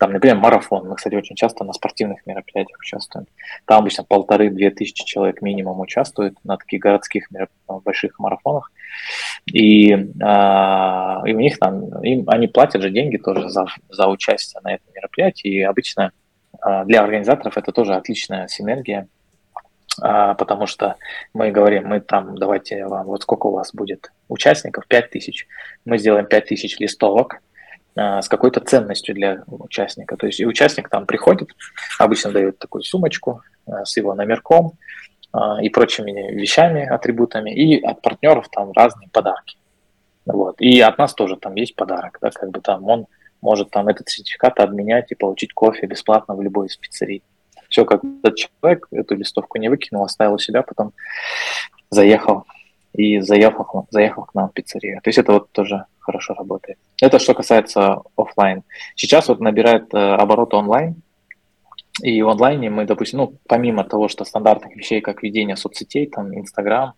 [0.00, 0.88] там, например, марафон.
[0.88, 3.26] Мы, кстати, очень часто на спортивных мероприятиях участвуем.
[3.66, 7.28] Там обычно полторы-две тысячи человек минимум участвуют на таких городских
[7.68, 8.72] больших марафонах.
[9.52, 9.96] И, э,
[11.26, 14.86] и у них там, им, они платят же деньги тоже за, за участие на этом
[14.94, 15.50] мероприятии.
[15.50, 16.12] И обычно
[16.66, 19.06] э, для организаторов это тоже отличная синергия,
[20.02, 20.96] э, потому что
[21.34, 25.46] мы говорим, мы там, давайте вам, вот сколько у вас будет участников, 5 тысяч.
[25.84, 27.42] Мы сделаем 5 тысяч листовок,
[27.96, 30.16] с какой-то ценностью для участника.
[30.16, 31.50] То есть и участник там приходит,
[31.98, 34.78] обычно дает такую сумочку с его номерком,
[35.32, 39.56] а, и прочими вещами, атрибутами, и от партнеров там разные подарки.
[40.26, 40.60] Вот.
[40.60, 43.06] И от нас тоже там есть подарок, да, как бы там он
[43.40, 47.22] может там этот сертификат обменять и получить кофе бесплатно в любой из пиццерий.
[47.68, 50.92] Все, как этот человек эту листовку не выкинул, оставил у себя, потом
[51.90, 52.44] заехал
[52.92, 55.00] и заехал, заехал к нам в пиццерию.
[55.02, 56.78] То есть это вот тоже хорошо работает.
[57.00, 58.62] Это что касается офлайн.
[58.96, 60.96] Сейчас вот набирает э, обороты онлайн,
[62.02, 66.34] и в онлайне мы, допустим, ну, помимо того, что стандартных вещей, как ведение соцсетей, там,
[66.36, 66.94] Инстаграм,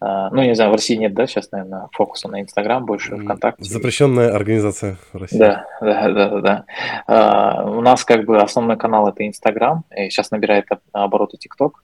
[0.00, 3.64] Uh, ну, не знаю, в России нет, да, сейчас, наверное, фокуса на Инстаграм больше, ВКонтакте.
[3.64, 5.36] Запрещенная организация в России.
[5.36, 6.64] Да, да, да, да.
[7.08, 11.82] Uh, у нас как бы основной канал это Инстаграм, сейчас набирает обороты ТикТок.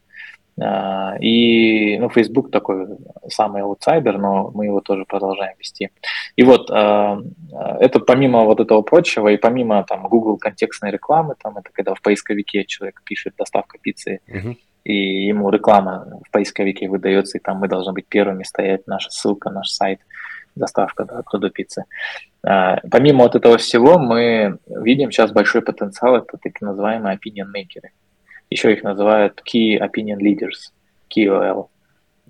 [0.60, 2.86] А, и ну, Facebook такой
[3.28, 5.90] самый аутсайдер, но мы его тоже продолжаем вести.
[6.36, 7.18] И вот а,
[7.80, 12.02] это помимо вот этого прочего, и помимо там Google контекстной рекламы, там это когда в
[12.02, 14.56] поисковике человек пишет доставка пиццы, uh-huh.
[14.84, 19.50] и ему реклама в поисковике выдается, и там мы должны быть первыми стоять, наша ссылка,
[19.50, 20.00] наш сайт,
[20.54, 21.84] доставка да, до пиццы.
[22.46, 27.90] А, помимо вот этого всего, мы видим сейчас большой потенциал, это так называемые opinion makers
[28.50, 30.72] еще их называют Key Opinion Leaders,
[31.14, 31.68] KOL.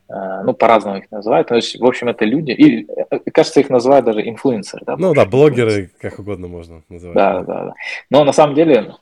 [0.06, 1.48] Uh, ну, по-разному их называют.
[1.48, 4.84] То есть, в общем, это люди, и, э, кажется, их называют даже инфлюенсеры.
[4.84, 7.14] Да, ну да, блогеры, как угодно можно называть.
[7.14, 7.74] Да, да, да.
[8.10, 8.96] Но на самом деле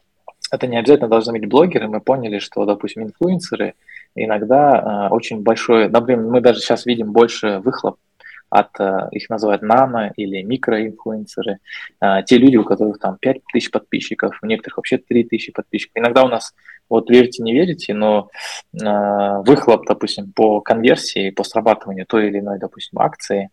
[0.53, 1.89] это не обязательно должны быть блогеры.
[1.89, 3.75] Мы поняли, что, допустим, инфлюенсеры
[4.15, 7.97] иногда uh, очень большой, например, мы даже сейчас видим больше выхлоп
[8.53, 11.59] от, э, их называют нано или микроинфлюенсеры,
[12.03, 15.97] э, те люди, у которых там 5 тысяч подписчиков, у некоторых вообще 3 тысячи подписчиков.
[15.97, 16.55] Иногда у нас,
[16.91, 18.29] вот верите, не верите, но
[18.75, 18.87] э,
[19.47, 23.49] выхлоп, допустим, по конверсии, по срабатыванию той или иной, допустим, акции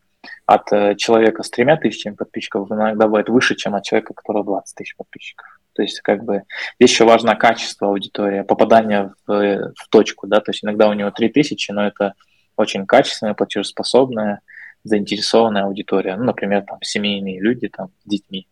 [0.45, 4.75] от человека с тремя тысячами подписчиков иногда бывает выше, чем от человека, у которого 20
[4.75, 5.47] тысяч подписчиков.
[5.73, 6.43] То есть, как бы,
[6.77, 11.09] здесь еще важно качество аудитории, попадание в, в точку, да, то есть иногда у него
[11.09, 12.15] 3000, но это
[12.57, 14.41] очень качественная, платежеспособная,
[14.83, 18.47] заинтересованная аудитория, ну, например, там семейные люди там с детьми,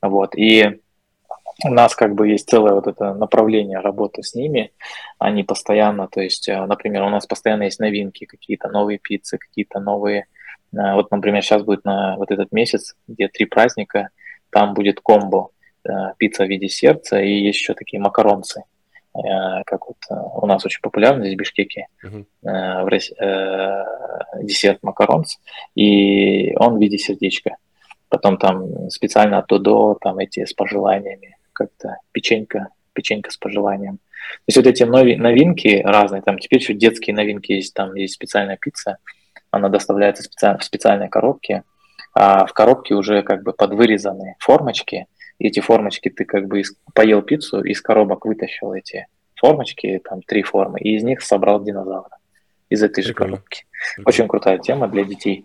[0.00, 0.80] вот, и
[1.64, 4.72] у нас как бы есть целое вот это направление работы с ними,
[5.18, 9.80] они постоянно, то есть, э, например, у нас постоянно есть новинки, какие-то новые пиццы, какие-то
[9.80, 10.26] новые,
[10.72, 14.10] э, вот, например, сейчас будет на вот этот месяц, где три праздника,
[14.50, 15.50] там будет комбо,
[15.84, 18.64] э, пицца в виде сердца и еще такие макаронцы,
[19.66, 22.84] как вот э, у нас очень популярно здесь в Бишкеке, uh-huh.
[22.84, 23.16] в России,
[24.44, 25.38] десерт макаронс,
[25.74, 27.56] и он в виде сердечка.
[28.08, 33.98] Потом там специально от Додо, там эти с пожеланиями, как-то печенька печенька с пожеланием.
[33.98, 38.56] То есть вот эти новинки разные, там теперь еще детские новинки есть, там есть специальная
[38.56, 38.98] пицца,
[39.52, 41.62] она доставляется в специальной коробке,
[42.14, 45.06] а в коробке уже как бы подвырезаны формочки, и
[45.38, 46.62] эти формочки ты как бы
[46.94, 52.16] поел пиццу, из коробок вытащил эти формочки, там три формы, и из них собрал динозавра
[52.68, 53.36] из этой же Прикольно.
[53.36, 53.66] коробки.
[53.96, 54.08] Прикольно.
[54.08, 55.44] Очень крутая тема для детей.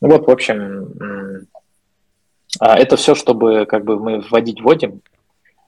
[0.00, 1.46] Ну вот, в общем,
[2.60, 5.02] а, это все, чтобы как бы мы вводить вводим,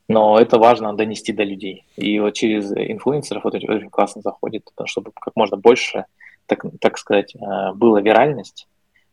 [0.06, 1.84] но это важно донести до людей.
[1.96, 6.06] И вот через инфлюенсеров вот очень, классно заходит, чтобы как можно больше,
[6.46, 8.68] так, так сказать, а, была виральность,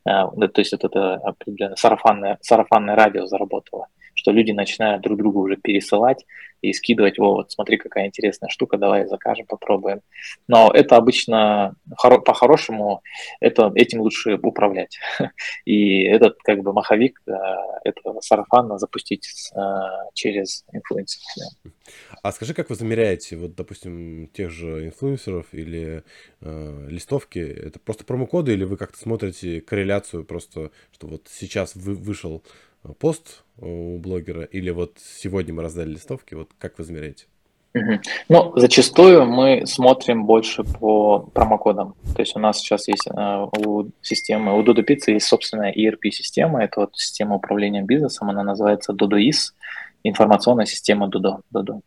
[0.06, 5.42] а, то есть вот это определенное сарафанное, сарафанное радио заработало что люди начинают друг другу
[5.42, 6.26] уже пересылать
[6.62, 10.02] и скидывать, о, вот смотри, какая интересная штука, давай закажем, попробуем.
[10.48, 11.76] Но это обычно
[12.26, 13.02] по-хорошему,
[13.40, 14.98] это, этим лучше управлять.
[15.66, 17.32] И этот как бы маховик, э,
[17.84, 19.60] это сарафанно запустить э,
[20.14, 21.54] через инфлюенсеров.
[22.24, 26.04] А скажи, как вы замеряете, вот, допустим, тех же инфлюенсеров или
[26.42, 27.40] э, листовки?
[27.40, 32.44] Это просто промокоды или вы как-то смотрите корреляцию просто, что вот сейчас вы, вышел
[32.94, 37.26] пост у блогера, или вот сегодня мы раздали листовки, вот как вы измеряете?
[38.30, 41.96] Ну, зачастую мы смотрим больше по промокодам.
[42.16, 46.64] То есть у нас сейчас есть э, у системы, у Dodo Pizza есть собственная ERP-система,
[46.64, 49.54] это вот система управления бизнесом, она называется DodoIS,
[50.04, 51.42] информационная система Dodo.
[51.54, 51.82] Dodo.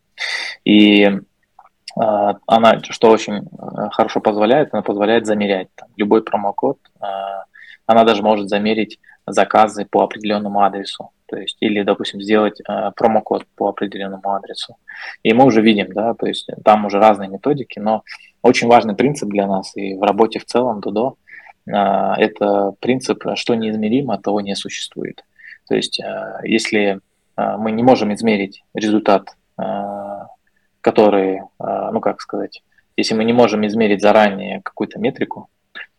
[0.64, 1.20] И э,
[1.96, 6.78] она, что очень э, хорошо позволяет, она позволяет замерять там, любой промокод,
[7.86, 8.98] она даже может замерить
[9.32, 11.10] заказы по определенному адресу.
[11.26, 14.76] То есть, или, допустим, сделать э, промокод по определенному адресу.
[15.22, 18.02] И мы уже видим, да, то есть там уже разные методики, но
[18.42, 21.14] очень важный принцип для нас и в работе в целом Дудо
[21.66, 25.22] э, это принцип, что неизмеримо, того не существует.
[25.68, 27.00] То есть, э, если
[27.36, 29.62] э, мы не можем измерить результат, э,
[30.80, 32.62] который, э, ну как сказать,
[32.96, 35.50] если мы не можем измерить заранее какую-то метрику,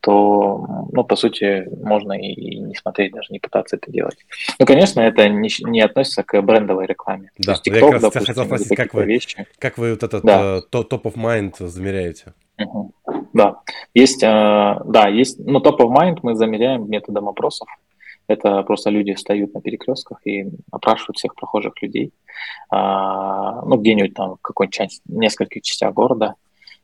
[0.02, 4.18] то, ну, по сути, можно и, не смотреть, даже не пытаться это делать.
[4.58, 7.32] Ну, конечно, это не, не относится к брендовой рекламе.
[7.38, 9.48] Да, то есть, TikTok, я как допустим, хотел спросить, как вы, вещи.
[9.58, 10.58] как вы вот этот да.
[10.58, 12.34] uh, top of mind замеряете?
[12.58, 12.94] Угу.
[13.34, 13.60] Да,
[13.94, 17.68] есть, uh, да, есть, ну, top of mind мы замеряем методом опросов.
[18.28, 22.14] Это просто люди встают на перекрестках и опрашивают всех прохожих людей,
[22.74, 26.36] uh, ну, где-нибудь там в какой-нибудь части, нескольких частях города,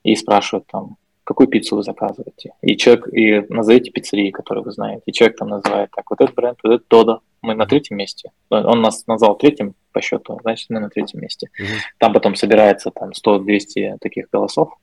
[0.04, 2.54] и спрашивают там, какую пиццу вы заказываете.
[2.62, 5.02] И человек, и назовите пиццерии, которые вы знаете.
[5.06, 8.32] И человек там называет так, вот этот бренд, вот этот Додо, мы на третьем месте.
[8.50, 11.50] Он нас назвал третьим по счету, значит, мы на третьем месте.
[11.60, 11.68] Угу.
[11.98, 14.78] Там потом собирается там 100-200 таких голосов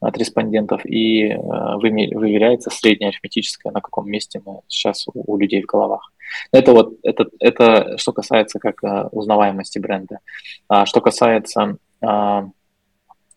[0.00, 5.62] от респондентов, и э, выверяется средняя арифметическая, на каком месте мы сейчас у, у людей
[5.62, 6.12] в головах.
[6.52, 10.20] Это вот это, это что касается как э, узнаваемости бренда.
[10.68, 12.42] А что касается э,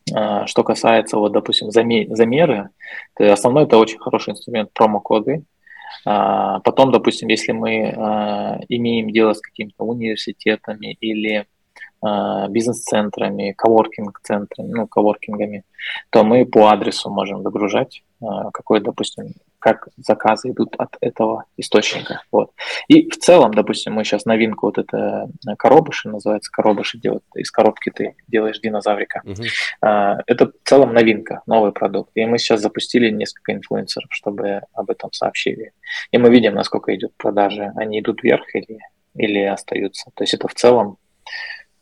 [0.06, 2.70] что касается, вот, допустим, замеры,
[3.16, 5.44] то основной это очень хороший инструмент промокоды.
[6.06, 11.46] А, потом, допустим, если мы а, имеем дело с какими-то университетами или
[12.50, 15.64] бизнес-центрами, коворкинг-центрами, ну, коворкингами,
[16.10, 18.04] то мы по адресу можем загружать
[18.54, 22.22] какой, допустим, как заказы идут от этого источника.
[22.34, 22.52] Вот.
[22.90, 27.50] И в целом, допустим, мы сейчас новинку вот это э, коробыши, называется коробыши делать, из
[27.50, 29.22] коробки ты делаешь динозаврика.
[29.26, 30.22] Uh-huh.
[30.28, 32.12] Это в целом новинка, новый продукт.
[32.16, 35.72] И мы сейчас запустили несколько инфлюенсеров, чтобы об этом сообщили.
[36.12, 37.72] И мы видим, насколько идут продажи.
[37.78, 38.80] Они идут вверх или,
[39.16, 40.12] или остаются.
[40.14, 40.98] То есть это в целом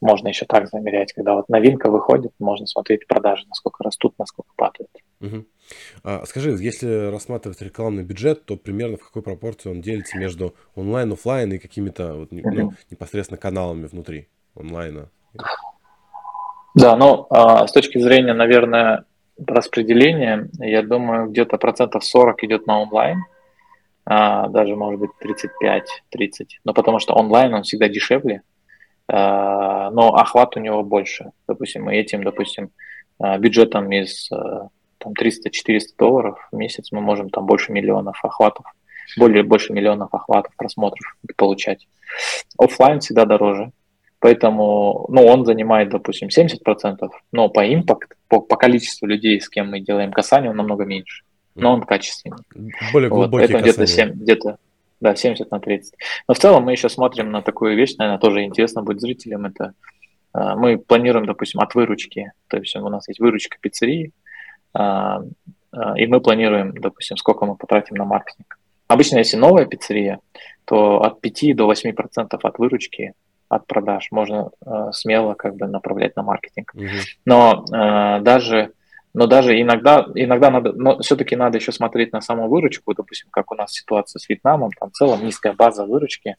[0.01, 4.89] можно еще так замерять, когда вот новинка выходит, можно смотреть продажи, насколько растут, насколько падают.
[5.21, 5.45] Угу.
[6.03, 11.13] А, скажи, если рассматривать рекламный бюджет, то примерно в какой пропорции он делится между онлайн,
[11.13, 12.51] офлайн и какими-то вот, угу.
[12.51, 15.09] ну, непосредственно каналами внутри онлайна?
[16.73, 19.05] Да, ну а, с точки зрения, наверное,
[19.37, 23.23] распределения, я думаю, где-то процентов 40 идет на онлайн,
[24.05, 28.41] а, даже может быть 35-30, но потому что онлайн он всегда дешевле,
[29.13, 31.31] но охват у него больше.
[31.47, 32.71] Допустим, мы этим, допустим,
[33.19, 38.65] а, бюджетом из а, там 300-400 долларов в месяц мы можем там больше миллионов охватов,
[39.17, 41.87] более больше миллионов охватов, просмотров получать.
[42.57, 43.71] Оффлайн всегда дороже,
[44.19, 49.69] поэтому, ну, он занимает, допустим, 70%, но по impact, по, по количеству людей, с кем
[49.69, 51.23] мы делаем касание, он намного меньше,
[51.55, 52.37] но он качественный.
[52.91, 54.57] Более глубокий вот, где-то 7, где-то
[55.01, 55.95] да, 70 на 30.
[56.27, 59.45] Но в целом мы еще смотрим на такую вещь, наверное, тоже интересно будет зрителям.
[59.45, 59.73] Это
[60.33, 62.31] э, мы планируем, допустим, от выручки.
[62.47, 64.13] То есть у нас есть выручка пиццерии,
[64.77, 68.59] э, э, и мы планируем, допустим, сколько мы потратим на маркетинг.
[68.87, 70.19] Обычно, если новая пиццерия,
[70.65, 73.13] то от 5 до 8 процентов от выручки
[73.49, 74.51] от продаж можно
[74.91, 76.71] смело как бы направлять на маркетинг.
[76.73, 76.85] Угу.
[77.25, 77.65] Но
[78.21, 78.71] даже
[79.13, 83.51] но даже иногда, иногда надо, но все-таки надо еще смотреть на саму выручку, допустим, как
[83.51, 86.35] у нас ситуация с Вьетнамом, там в целом низкая база выручки,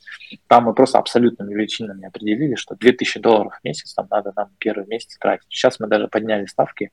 [0.47, 4.87] там мы просто абсолютными величинами определили, что 2000 долларов в месяц там надо нам первый
[4.87, 5.47] месяц тратить.
[5.49, 6.91] Сейчас мы даже подняли ставки,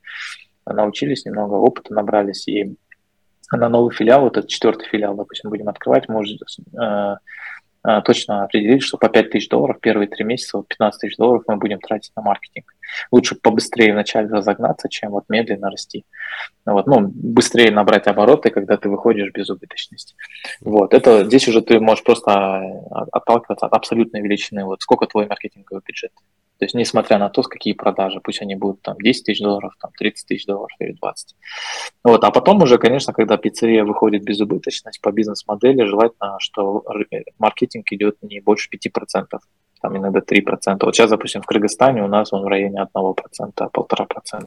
[0.65, 2.75] научились немного, опыта набрались, и
[3.51, 6.39] на новый филиал, вот этот четвертый филиал, допустим, будем открывать, может
[6.79, 7.15] э,
[7.87, 11.43] Э, точно определили, что по 5 тысяч долларов первые три месяца, вот 15 тысяч долларов
[11.47, 12.73] мы будем тратить на маркетинг.
[13.11, 16.05] Лучше побыстрее вначале разогнаться, чем вот медленно расти.
[16.65, 20.15] Вот, ну, быстрее набрать обороты, когда ты выходишь без убыточности.
[20.61, 24.65] Вот, это здесь уже ты можешь просто э, отталкиваться от абсолютной величины.
[24.65, 26.11] Вот сколько твой маркетинговый бюджет.
[26.59, 29.73] То есть, несмотря на то, с какие продажи, пусть они будут там 10 тысяч долларов,
[29.79, 31.35] там 30 тысяч долларов или 20.
[32.03, 32.23] Вот.
[32.23, 36.83] А потом уже, конечно, когда пиццерия выходит без убыточности по бизнес-модели, желательно, что
[37.37, 39.39] маркетинг идет не больше 5%,
[39.81, 40.77] там иногда 3%.
[40.81, 43.15] Вот сейчас, допустим, в Кыргызстане у нас он в районе 1%,
[43.57, 44.45] 1,5%.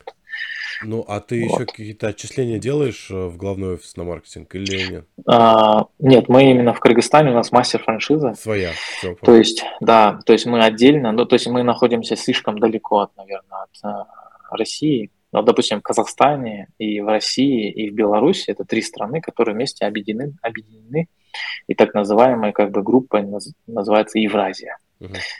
[0.84, 1.54] Ну, а ты вот.
[1.54, 5.06] еще какие-то отчисления делаешь э, в главной офис на маркетинг или нет?
[5.26, 8.34] А, нет, мы именно в Кыргызстане, у нас мастер франшиза.
[8.34, 8.72] Своя.
[8.98, 13.00] Все, то есть, да, то есть мы отдельно, ну, то есть мы находимся слишком далеко
[13.00, 14.06] от, наверное, от а,
[14.50, 15.10] России.
[15.32, 19.86] Но, допустим, в Казахстане и в России и в Беларуси это три страны, которые вместе
[19.86, 21.08] объединены, объединены
[21.66, 23.24] и так называемая как бы группа
[23.66, 24.76] называется Евразия.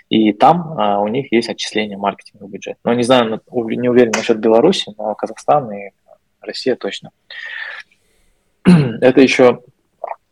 [0.09, 2.79] И там а, у них есть отчисление маркетингового бюджета.
[2.85, 5.91] Но не знаю, не уверен насчет Беларуси, но Казахстан и
[6.41, 7.11] Россия точно.
[8.65, 9.61] Это еще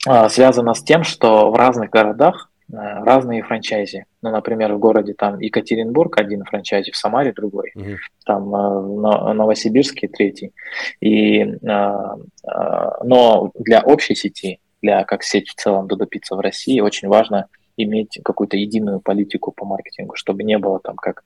[0.06, 4.06] а, связано с тем, что в разных городах а, разные франчайзи.
[4.22, 7.96] Ну, например, в городе там Екатеринбург один франчайзи, в Самаре другой, угу.
[8.24, 10.52] там а, в Новосибирске третий.
[11.00, 17.08] И, но для общей сети, для как сеть в целом Додо Пицца в России очень
[17.08, 17.46] важно–
[17.82, 21.22] иметь какую-то единую политику по маркетингу, чтобы не было там как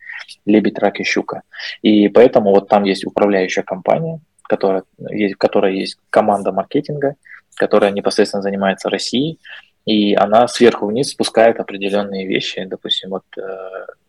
[0.46, 1.42] лебедь, рак и щука.
[1.82, 7.16] И поэтому вот там есть управляющая компания, которая есть, которая есть команда маркетинга,
[7.56, 9.38] которая непосредственно занимается Россией,
[9.86, 13.42] и она сверху вниз спускает определенные вещи, допустим, вот э,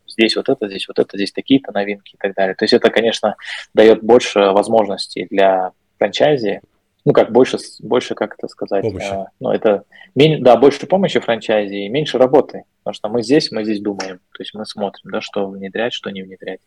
[0.07, 2.55] здесь вот это, здесь вот это, здесь такие-то новинки и так далее.
[2.55, 3.35] То есть это, конечно,
[3.73, 6.61] дает больше возможностей для франчайзи
[7.05, 9.13] ну как больше, больше как это сказать, помощи.
[9.13, 9.83] Э, ну это,
[10.15, 14.41] да, больше помощи франчайзи и меньше работы, потому что мы здесь, мы здесь думаем, то
[14.41, 16.59] есть мы смотрим, да, что внедрять, что не внедрять.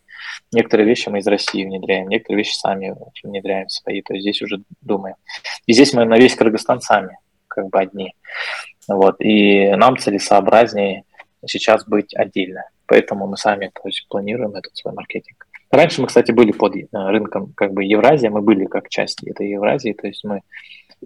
[0.52, 4.62] Некоторые вещи мы из России внедряем, некоторые вещи сами внедряем свои, то есть здесь уже
[4.80, 5.16] думаем.
[5.66, 8.14] И здесь мы на весь Кыргызстан сами, как бы одни,
[8.86, 11.02] вот, и нам целесообразнее
[11.46, 15.47] сейчас быть отдельно, поэтому мы сами, то есть планируем этот свой маркетинг.
[15.70, 19.50] Раньше мы, кстати, были под э, рынком как бы Евразия, мы были как часть этой
[19.50, 20.42] Евразии, то есть мы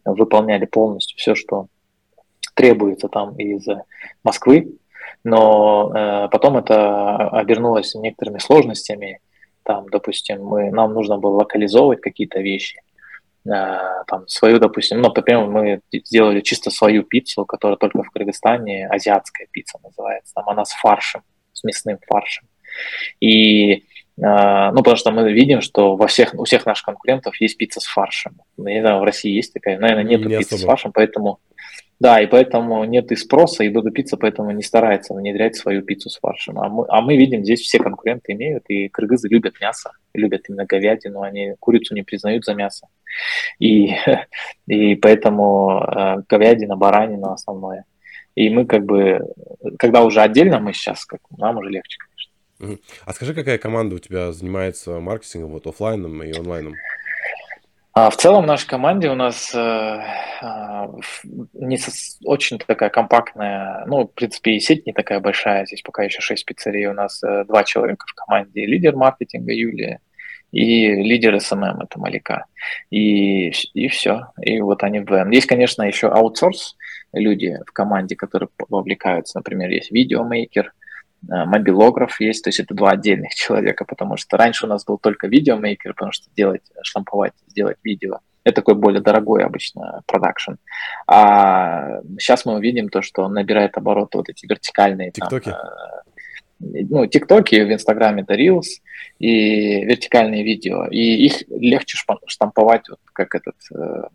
[0.04, 1.66] выполняли полностью все, что
[2.54, 3.66] требуется там из
[4.22, 4.78] Москвы,
[5.24, 9.20] но э, потом это обернулось некоторыми сложностями.
[9.64, 12.80] Там, допустим, мы, нам нужно было локализовывать какие-то вещи,
[13.46, 18.88] э, там свою, допустим, ну, например, мы сделали чисто свою пиццу, которая только в Кыргызстане,
[18.88, 21.22] азиатская пицца называется, там она с фаршем,
[21.52, 22.46] с мясным фаршем.
[23.20, 23.84] И
[24.16, 27.86] ну, потому что мы видим, что во всех, у всех наших конкурентов есть пицца с
[27.86, 28.36] фаршем.
[28.58, 30.60] Я не знаю, в России есть такая, наверное, нет не пиццы особо.
[30.60, 31.38] с фаршем, поэтому
[32.02, 36.10] да, и поэтому нет и спроса, и Додо Пицца поэтому не старается внедрять свою пиццу
[36.10, 36.58] с фаршем.
[36.58, 40.64] А мы, а мы видим, здесь все конкуренты имеют, и кыргызы любят мясо, любят именно
[40.64, 42.88] говядину, они курицу не признают за мясо.
[43.60, 43.94] И,
[44.66, 47.84] и поэтому э, говядина, баранина основное.
[48.34, 49.20] И мы как бы,
[49.78, 51.98] когда уже отдельно мы сейчас, как, нам уже легче,
[53.04, 56.74] а скажи, какая команда у тебя занимается маркетингом, вот офлайном и онлайном?
[57.94, 60.86] А в целом в нашей команде у нас э, э,
[61.52, 61.78] не
[62.24, 66.46] очень такая компактная, ну, в принципе, и сеть не такая большая, здесь пока еще 6
[66.46, 70.00] пиццерий, у нас э, два человека в команде, лидер маркетинга Юлия
[70.52, 72.46] и лидер SMM, это Малика,
[72.90, 75.30] и, и все, и вот они вдвоем.
[75.30, 76.76] Есть, конечно, еще outsource
[77.12, 80.72] люди в команде, которые вовлекаются, например, есть видеомейкер,
[81.28, 85.28] мобилограф есть, то есть это два отдельных человека, потому что раньше у нас был только
[85.28, 90.52] видеомейкер, потому что делать, штамповать, сделать видео, это такой более дорогой обычно продакшн.
[91.06, 95.50] А сейчас мы увидим то, что он набирает обороты вот эти вертикальные Тиктоки.
[95.50, 95.54] Там,
[96.74, 98.80] э, ну, ТикТоки, в Инстаграме это Reels
[99.18, 100.86] и вертикальные видео.
[100.86, 103.56] И их легче штамповать, вот как этот...
[103.74, 104.08] Э,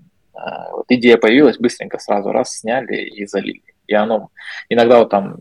[0.72, 3.64] вот идея появилась, быстренько сразу раз сняли и залили.
[3.88, 4.30] И оно
[4.70, 5.38] иногда вот там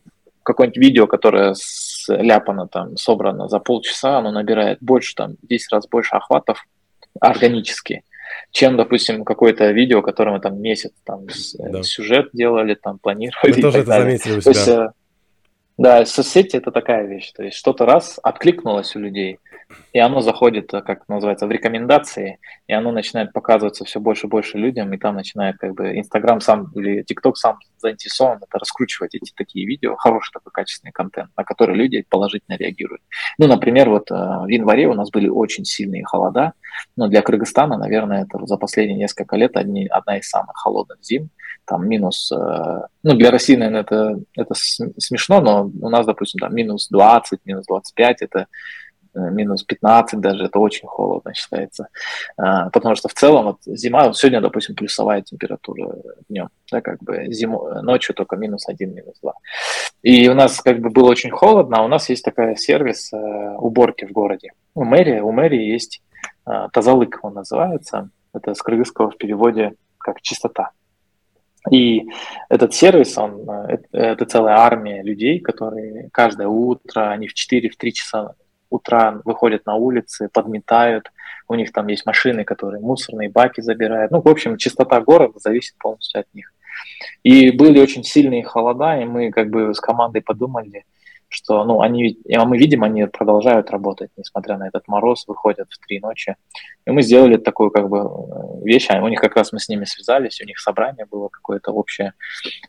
[0.47, 1.55] какое-нибудь видео, которое
[2.09, 6.65] ляпано там, собрано за полчаса, оно набирает больше, там, 10 раз больше охватов
[7.21, 8.05] органически,
[8.53, 11.27] чем, допустим, какое-то видео, которое мы там месяц там
[11.59, 11.83] да.
[11.83, 13.55] сюжет делали, там планировали.
[13.57, 14.19] Мы тоже это далее.
[14.19, 14.53] заметили у себя.
[14.53, 14.89] То есть, э,
[15.79, 17.33] Да, соцсети это такая вещь.
[17.33, 19.39] То есть что-то раз откликнулось у людей,
[19.93, 24.31] и оно заходит, э, как называется, в рекомендации, и оно начинает показываться все больше и
[24.31, 29.15] больше людям, и там начинает как бы Инстаграм сам или ТикТок сам заинтересован это раскручивать
[29.15, 33.03] эти такие видео, хороший такой качественный контент, на который люди положительно реагируют.
[33.39, 36.53] Ну, например, вот э, в январе у нас были очень сильные холода,
[36.97, 41.31] но для Кыргызстана, наверное, это за последние несколько лет одни, одна из самых холодных зим,
[41.67, 46.55] там минус, э, ну, для России, наверное, это, это смешно, но у нас, допустим, там
[46.55, 48.47] минус 20, минус 25, это
[49.17, 51.89] минус 15 даже, это очень холодно считается.
[52.37, 55.95] А, потому что в целом вот зима, вот сегодня, допустим, плюсовая температура
[56.29, 59.33] днем, да, как бы зиму, ночью только минус 1, минус 2.
[60.03, 63.17] И у нас как бы было очень холодно, а у нас есть такая сервис э,
[63.59, 64.53] уборки в городе.
[64.75, 66.03] У мэрии, у мэрии есть
[66.47, 70.71] э, тазалык, он называется, это с кыргызского в переводе как чистота.
[71.71, 72.07] И
[72.49, 77.93] этот сервис, он, это, это целая армия людей, которые каждое утро, они в 4-3 в
[77.93, 78.35] часа
[78.71, 81.11] утра выходят на улицы, подметают,
[81.49, 84.11] у них там есть машины, которые мусорные баки забирают.
[84.11, 86.53] Ну, в общем, чистота города зависит полностью от них.
[87.23, 90.85] И были очень сильные холода, и мы как бы с командой подумали,
[91.29, 95.79] что, ну, они, а мы видим, они продолжают работать, несмотря на этот мороз, выходят в
[95.85, 96.37] три ночи.
[96.87, 98.09] И мы сделали такую, как бы,
[98.65, 101.73] вещь, а у них как раз мы с ними связались, у них собрание было какое-то
[101.73, 102.13] общее,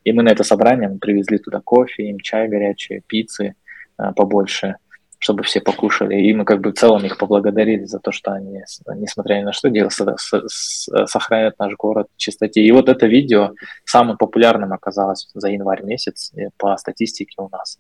[0.04, 3.56] и мы на это собрание привезли туда кофе, им чай горячий, пиццы
[3.98, 4.78] а, побольше,
[5.20, 6.16] чтобы все покушали.
[6.16, 8.62] И мы как бы в целом их поблагодарили за то, что они,
[8.96, 12.62] несмотря ни на что, делают, сохраняют наш город в чистоте.
[12.62, 13.52] И вот это видео
[13.86, 17.80] самым популярным оказалось за январь месяц по статистике у нас.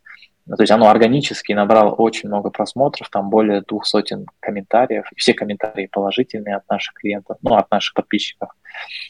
[0.50, 5.06] Ну, то есть оно органически набрало очень много просмотров, там более двух сотен комментариев.
[5.18, 8.52] Все комментарии положительные от наших клиентов, ну, от наших подписчиков.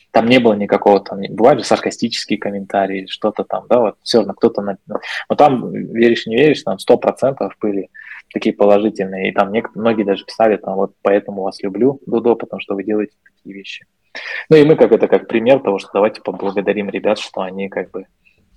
[0.09, 4.33] Там не было никакого там, бывают же саркастические комментарии, что-то там, да, вот все равно
[4.33, 7.91] кто-то, но там, веришь, не веришь, там сто процентов были
[8.33, 9.29] такие положительные.
[9.29, 12.83] И там некоторые, многие даже писали, там, вот поэтому вас люблю, Дудо, потому что вы
[12.83, 13.85] делаете такие вещи.
[14.49, 17.91] Ну и мы как это как пример того, что давайте поблагодарим ребят, что они как
[17.91, 18.05] бы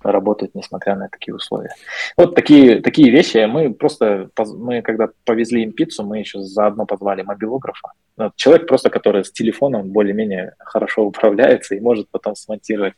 [0.03, 1.69] работают, несмотря на такие условия.
[2.17, 3.45] Вот такие, такие вещи.
[3.45, 7.91] Мы просто, мы когда повезли им пиццу, мы еще заодно позвали мобилографа.
[8.35, 12.95] Человек просто, который с телефоном более-менее хорошо управляется и может потом смонтировать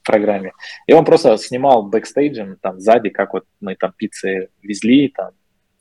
[0.00, 0.52] в программе.
[0.86, 5.32] И он просто снимал бэкстейджем, там сзади, как вот мы там пиццы везли, там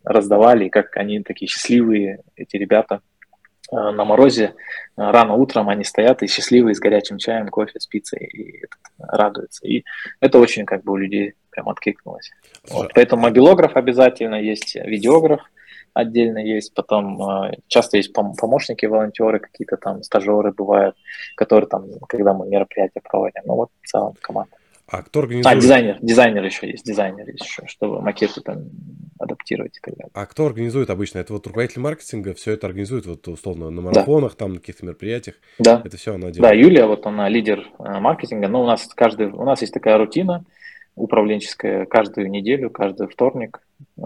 [0.06, 3.02] раздавали, и как они такие счастливые, эти ребята,
[3.72, 4.52] э, на морозе, э,
[4.96, 8.66] рано утром они стоят и счастливые с горячим чаем, кофе, с пиццей, и
[9.00, 9.66] радуются.
[9.68, 9.84] И
[10.20, 12.32] это очень как бы у людей прям откликнулось.
[12.70, 12.92] Вот.
[12.94, 15.42] Поэтому мобилограф обязательно есть, видеограф
[15.94, 20.96] отдельно есть, потом э, часто есть помощники, волонтеры, какие-то там стажеры бывают,
[21.36, 24.56] которые там, когда мы мероприятия проводим, ну вот в целом команда.
[24.88, 25.56] А кто организует?
[25.56, 28.70] А, дизайнер, дизайнер еще есть, дизайнер есть еще, чтобы макеты там
[29.18, 30.12] адаптировать и так далее.
[30.14, 31.20] А кто организует обычно?
[31.20, 34.38] Это вот руководитель маркетинга все это организует, вот условно на марафонах, да.
[34.38, 35.38] там на каких-то мероприятиях.
[35.58, 35.82] Да.
[35.84, 36.42] Это все она делает.
[36.42, 39.98] Да, Юлия, вот она лидер э, маркетинга, но у нас каждый, у нас есть такая
[39.98, 40.46] рутина,
[40.96, 43.62] управленческая каждую неделю, каждый вторник,
[43.98, 44.02] э,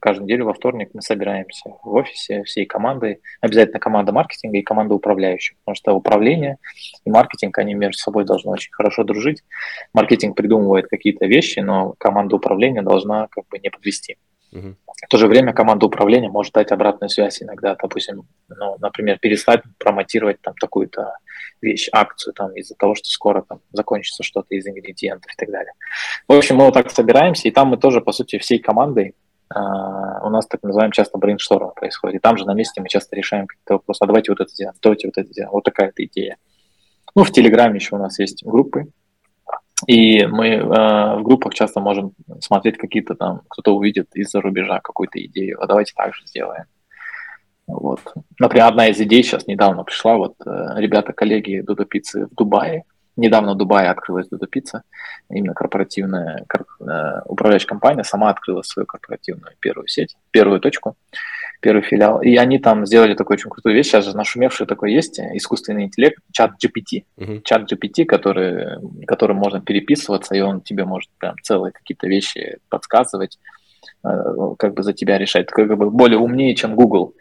[0.00, 4.94] каждую неделю во вторник мы собираемся в офисе всей командой, обязательно команда маркетинга и команда
[4.94, 6.58] управляющих, потому что управление
[7.04, 9.42] и маркетинг, они между собой должны очень хорошо дружить.
[9.94, 14.16] Маркетинг придумывает какие-то вещи, но команда управления должна как бы не подвести.
[14.52, 19.62] В то же время команда управления может дать обратную связь иногда, допустим, ну, например, перестать
[19.78, 21.16] промотировать там такую-то
[21.60, 25.72] вещь, акцию там из-за того, что скоро там закончится что-то из ингредиентов и так далее.
[26.28, 29.14] В общем, мы вот так собираемся, и там мы тоже, по сути, всей командой
[29.54, 32.16] Uh, у нас так называемый часто брейншторм происходит.
[32.16, 33.98] И там же на месте мы часто решаем какие-то вопросы.
[34.02, 35.52] А давайте вот это сделаем, давайте вот это сделаем.
[35.52, 36.38] Вот такая-то идея.
[37.14, 38.86] Ну, в Телеграме еще у нас есть группы,
[39.86, 45.24] и мы э, в группах часто можем смотреть какие-то там, кто-то увидит из-за рубежа какую-то
[45.26, 46.64] идею, а давайте так же сделаем.
[47.66, 48.00] Вот.
[48.38, 52.84] Например, одна из идей сейчас недавно пришла, вот э, ребята, коллеги Дудо Пиццы в Дубае,
[53.16, 54.82] недавно в Дубае открылась Дудо Пицца,
[55.28, 60.96] именно корпоративная кор, э, управляющая компания сама открыла свою корпоративную первую сеть, первую точку
[61.62, 62.20] первый филиал.
[62.20, 63.86] И они там сделали такую очень крутую вещь.
[63.86, 67.04] Сейчас же нашумевший такой есть искусственный интеллект, чат GPT.
[67.16, 67.40] Uh-huh.
[67.44, 73.38] Чат GPT, который, которым можно переписываться, и он тебе может прям целые какие-то вещи подсказывать
[74.04, 74.08] э,
[74.58, 77.14] как бы за тебя решать, как бы более умнее, чем Google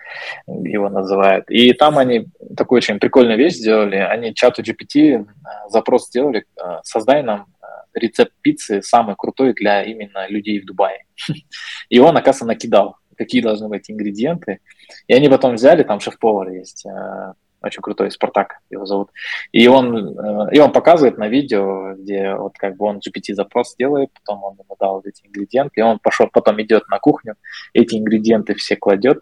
[0.48, 1.50] его называют.
[1.50, 2.28] И там они
[2.58, 3.98] такую очень прикольную вещь сделали.
[3.98, 5.26] Они чату GPT э,
[5.70, 7.46] запрос сделали, э, создай нам
[7.94, 11.04] рецепт пиццы самый крутой для именно людей в Дубае.
[11.90, 14.60] И он, оказывается, накидал какие должны быть ингредиенты.
[15.08, 19.10] И они потом взяли, там шеф-повар есть, э, очень крутой, Спартак его зовут.
[19.52, 24.10] И он, э, и он показывает на видео, где вот как бы он GPT-запрос делает,
[24.14, 27.36] потом он ему дал эти ингредиенты, и он пошел, потом идет на кухню,
[27.74, 29.20] эти ингредиенты все кладет,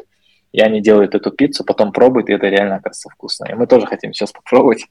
[0.52, 3.46] и они делают эту пиццу, потом пробуют, и это реально, оказывается, вкусно.
[3.52, 4.86] И мы тоже хотим сейчас попробовать,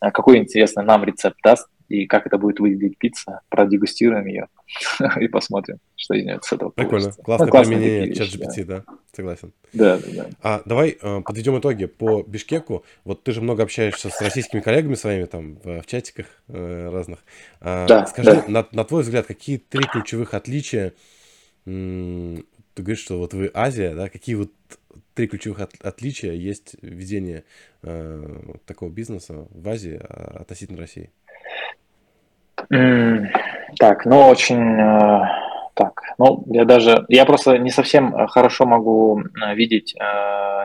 [0.00, 3.40] э, какой интересный нам рецепт даст, и как это будет выглядеть пицца.
[3.50, 4.48] Продегустируем ее
[5.20, 7.12] и посмотрим, что из нее с этого Прикольно.
[7.12, 7.22] Получится.
[7.22, 8.76] Классное ну, применение чат GPT, да.
[8.78, 8.84] да.
[9.12, 9.52] Согласен.
[9.72, 10.26] Да, да, да.
[10.42, 12.84] А давай э, подведем итоги по Бишкеку.
[13.04, 17.18] Вот ты же много общаешься с российскими коллегами своими там в, в чатиках э, разных.
[17.60, 18.44] А, да, скажи, да.
[18.48, 20.94] На, на твой взгляд, какие три ключевых отличия
[22.74, 24.50] ты говоришь, что вот вы Азия, да, какие вот
[25.14, 27.44] три ключевых от, отличия есть ведение
[27.82, 28.24] э,
[28.66, 31.10] такого бизнеса в Азии а, относительно России?
[33.78, 35.22] Так, ну очень э,
[35.74, 36.00] так.
[36.18, 39.94] Ну, я даже, я просто не совсем э, хорошо могу э, видеть,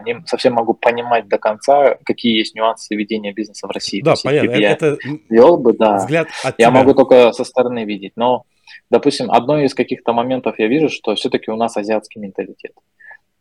[0.06, 4.02] не совсем могу понимать до конца, какие есть нюансы ведения бизнеса в России.
[4.02, 4.52] Да, понятно.
[4.52, 4.98] Я это
[5.30, 5.98] вел бы, да.
[5.98, 6.72] Взгляд от я тебя.
[6.72, 8.14] могу только со стороны видеть.
[8.16, 8.44] Но,
[8.90, 12.72] допустим, одно из каких-то моментов я вижу, что все-таки у нас азиатский менталитет.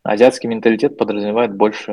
[0.03, 1.91] Азиатский менталитет подразумевает больше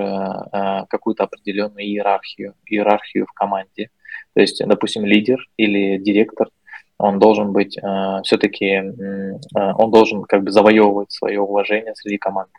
[0.89, 3.91] какую-то определенную иерархию, иерархию в команде.
[4.35, 6.49] То есть, допустим, лидер или директор–
[6.99, 12.53] он должен быть э, все-таки, э, он должен как бы завоевывать свое уважение среди команды.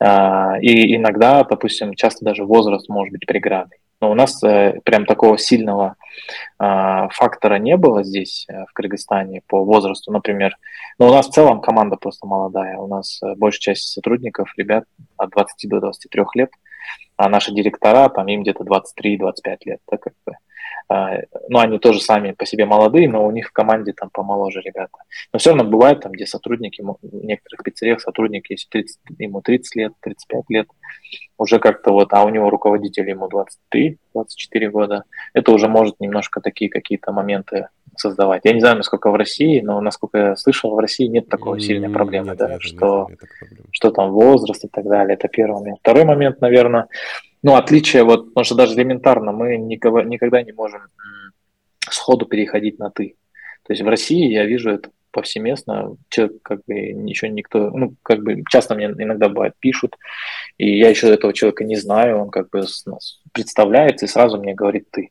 [0.00, 3.78] Э, и иногда, допустим, часто даже возраст может быть преградой.
[4.00, 5.96] Но у нас э, прям такого сильного
[6.58, 10.56] э, фактора не было здесь, э, в Кыргызстане, по возрасту, например.
[10.98, 12.78] Но у нас в целом команда просто молодая.
[12.78, 14.84] У нас э, большая часть сотрудников, ребят
[15.18, 16.50] от 20 до 23 лет,
[17.16, 19.80] а наши директора, там им где-то 23-25 лет.
[19.90, 20.32] Да, как бы.
[20.92, 24.60] А, ну, они тоже сами по себе молодые, но у них в команде там помоложе
[24.60, 24.98] ребята.
[25.32, 29.76] Но все равно бывает там, где сотрудники, в некоторых пиццериях сотрудники, если 30, ему 30
[29.76, 30.66] лет, 35 лет,
[31.38, 36.68] уже как-то вот, а у него руководитель ему 23-24 года, это уже может немножко такие
[36.68, 37.68] какие-то моменты
[38.00, 38.42] создавать.
[38.44, 41.90] Я не знаю, насколько в России, но насколько я слышал, в России нет такой сильной
[41.90, 45.14] проблемы, нет, да, нет, что, нет, нет что там возраст и так далее.
[45.14, 45.78] Это первый момент.
[45.80, 46.88] Второй момент, наверное,
[47.42, 50.80] ну, отличие, вот, потому что даже элементарно мы никого, никогда не можем
[51.88, 53.16] сходу переходить на «ты».
[53.66, 58.22] То есть в России я вижу это повсеместно, человек как бы ничего никто, ну, как
[58.22, 59.96] бы часто мне иногда бывает пишут,
[60.58, 62.64] и я еще этого человека не знаю, он как бы
[63.32, 65.10] представляется и сразу мне говорит «ты».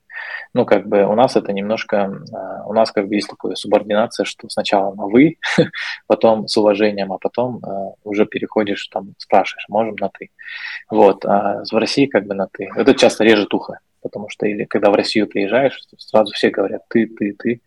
[0.54, 4.26] Ну, как бы у нас это немножко, а, у нас как бы есть такая субординация,
[4.26, 5.38] что сначала на «вы»,
[6.08, 10.30] потом с уважением, а потом а, уже переходишь, там, спрашиваешь, можем на «ты».
[10.90, 12.70] Вот, а в России как бы на «ты».
[12.76, 17.08] Это часто режет ухо, потому что или когда в Россию приезжаешь, сразу все говорят «ты,
[17.08, 17.62] ты, ты»,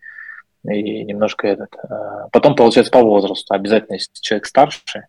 [0.65, 1.75] и немножко этот.
[1.89, 3.55] А, потом, получается, по возрасту.
[3.55, 5.07] Обязательно, если человек старше,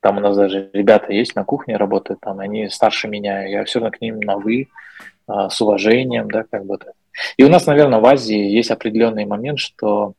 [0.00, 3.80] там у нас даже ребята есть на кухне работают, там они старше меня, я все
[3.80, 4.68] равно к ним на «вы»,
[5.26, 6.78] а, с уважением, да, как бы.
[7.36, 10.14] И у нас, наверное, в Азии есть определенный момент, что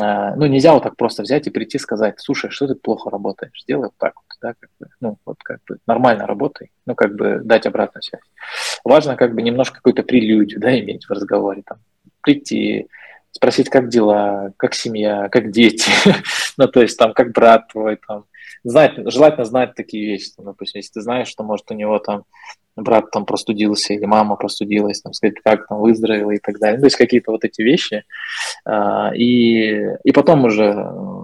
[0.00, 3.10] а, ну, нельзя вот так просто взять и прийти и сказать, слушай, что ты плохо
[3.10, 6.94] работаешь, сделай вот так вот, да, как бы, ну, вот как бы нормально работай, ну,
[6.96, 8.22] как бы дать обратную связь.
[8.84, 11.78] Важно как бы немножко какую-то прелюдию, да, иметь в разговоре, там,
[12.22, 12.88] прийти,
[13.34, 15.90] спросить, как дела, как семья, как дети,
[16.56, 18.24] ну, то есть там, как брат твой, там,
[18.62, 22.24] знать, желательно знать такие вещи, там, допустим, если ты знаешь, что, может, у него там
[22.76, 26.76] брат там простудился или мама простудилась, там, сказать, как там выздоровела и так далее.
[26.76, 28.04] Ну, то есть какие-то вот эти вещи.
[28.64, 30.74] А, и, и потом уже,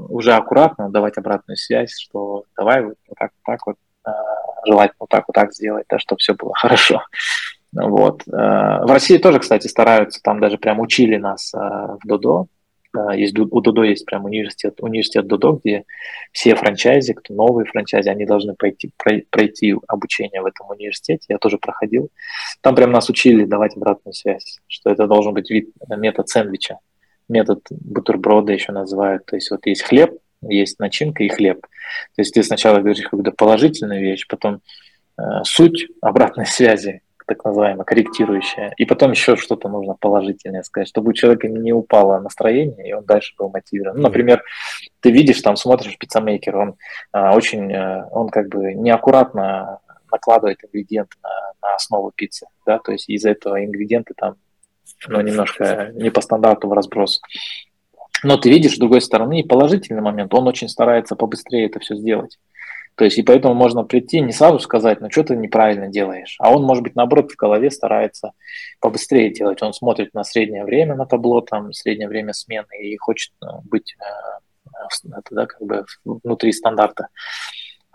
[0.08, 4.12] уже аккуратно давать обратную связь, что давай вот так, вот так вот, а,
[4.64, 7.02] желательно вот так вот так сделать, да, чтобы все было хорошо.
[7.72, 8.22] Вот.
[8.26, 12.46] Э, в России тоже, кстати, стараются, там даже прям учили нас э, в Додо.
[12.96, 15.84] Э, есть, у Додо есть прям университет, университет Додо, где
[16.32, 18.90] все франчайзи, кто новые франчайзи, они должны пойти,
[19.30, 21.26] пройти обучение в этом университете.
[21.28, 22.10] Я тоже проходил.
[22.60, 26.78] Там прям нас учили давать обратную связь, что это должен быть вид, метод сэндвича,
[27.28, 29.26] метод бутерброда еще называют.
[29.26, 31.60] То есть вот есть хлеб, есть начинка и хлеб.
[32.16, 34.60] То есть ты сначала говоришь какую-то положительную вещь, потом
[35.18, 38.72] э, суть обратной связи, так называемое, корректирующее.
[38.76, 43.04] И потом еще что-то нужно положительное сказать, чтобы у человека не упало настроение, и он
[43.04, 43.96] дальше был мотивирован.
[43.96, 44.42] Ну, например,
[44.98, 46.74] ты видишь, там смотришь пиццамейкер, он
[47.12, 49.78] а, очень, а, он как бы неаккуратно
[50.10, 54.34] накладывает ингредиенты на, на основу пиццы, да, то есть из-за этого ингредиенты там,
[55.06, 57.20] ну, немножко не по стандарту в разброс.
[58.24, 61.94] Но ты видишь, с другой стороны, и положительный момент, он очень старается побыстрее это все
[61.94, 62.38] сделать.
[62.96, 66.54] То есть, и поэтому можно прийти, не сразу сказать, ну что ты неправильно делаешь, а
[66.54, 68.32] он, может быть, наоборот, в голове старается
[68.80, 69.62] побыстрее делать.
[69.62, 73.94] Он смотрит на среднее время на табло, там, среднее время смены и хочет э, быть
[73.98, 74.40] э,
[75.16, 77.08] это, да, как бы внутри стандарта.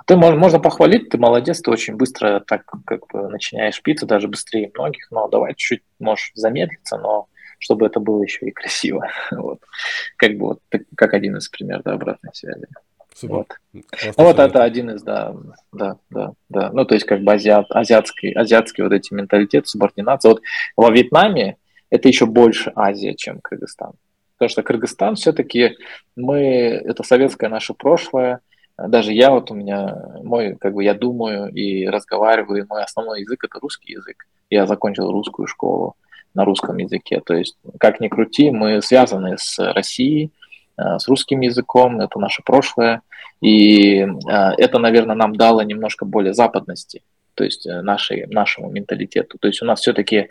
[0.06, 4.72] Ты можно похвалить, ты молодец, ты очень быстро так как бы начинаешь питься, даже быстрее
[4.76, 7.28] многих, но давай чуть-чуть можешь замедлиться, но
[7.58, 9.10] чтобы это было еще и красиво.
[9.32, 9.60] Вот.
[10.18, 10.60] Как бы вот
[10.96, 12.68] как один из примеров да, обратной связи.
[13.16, 13.36] Супер.
[13.36, 13.48] Вот.
[13.74, 15.34] ну, вот это один из, да,
[15.72, 16.70] да, да, да.
[16.74, 20.32] Ну, то есть, как бы азиат, азиатский, азиатский вот эти менталитет, субординация.
[20.32, 20.42] Вот
[20.76, 21.56] во Вьетнаме
[21.90, 23.94] это еще больше Азия, чем Кыргызстан.
[24.38, 25.78] Потому что Кыргызстан все-таки
[26.18, 26.42] мы,
[26.84, 28.42] это советское наше прошлое,
[28.78, 33.46] даже я вот у меня, мой, как бы я думаю и разговариваю, мой основной язык
[33.46, 34.28] это русский язык.
[34.50, 35.96] Я закончил русскую школу
[36.34, 37.22] на русском языке.
[37.26, 40.32] То есть, как ни крути, мы связаны с Россией,
[40.78, 43.02] с русским языком, это наше прошлое.
[43.42, 44.08] И э,
[44.58, 47.04] это, наверное, нам дало немножко более западности,
[47.34, 49.38] то есть э, нашей, нашему менталитету.
[49.38, 50.30] То есть у нас все-таки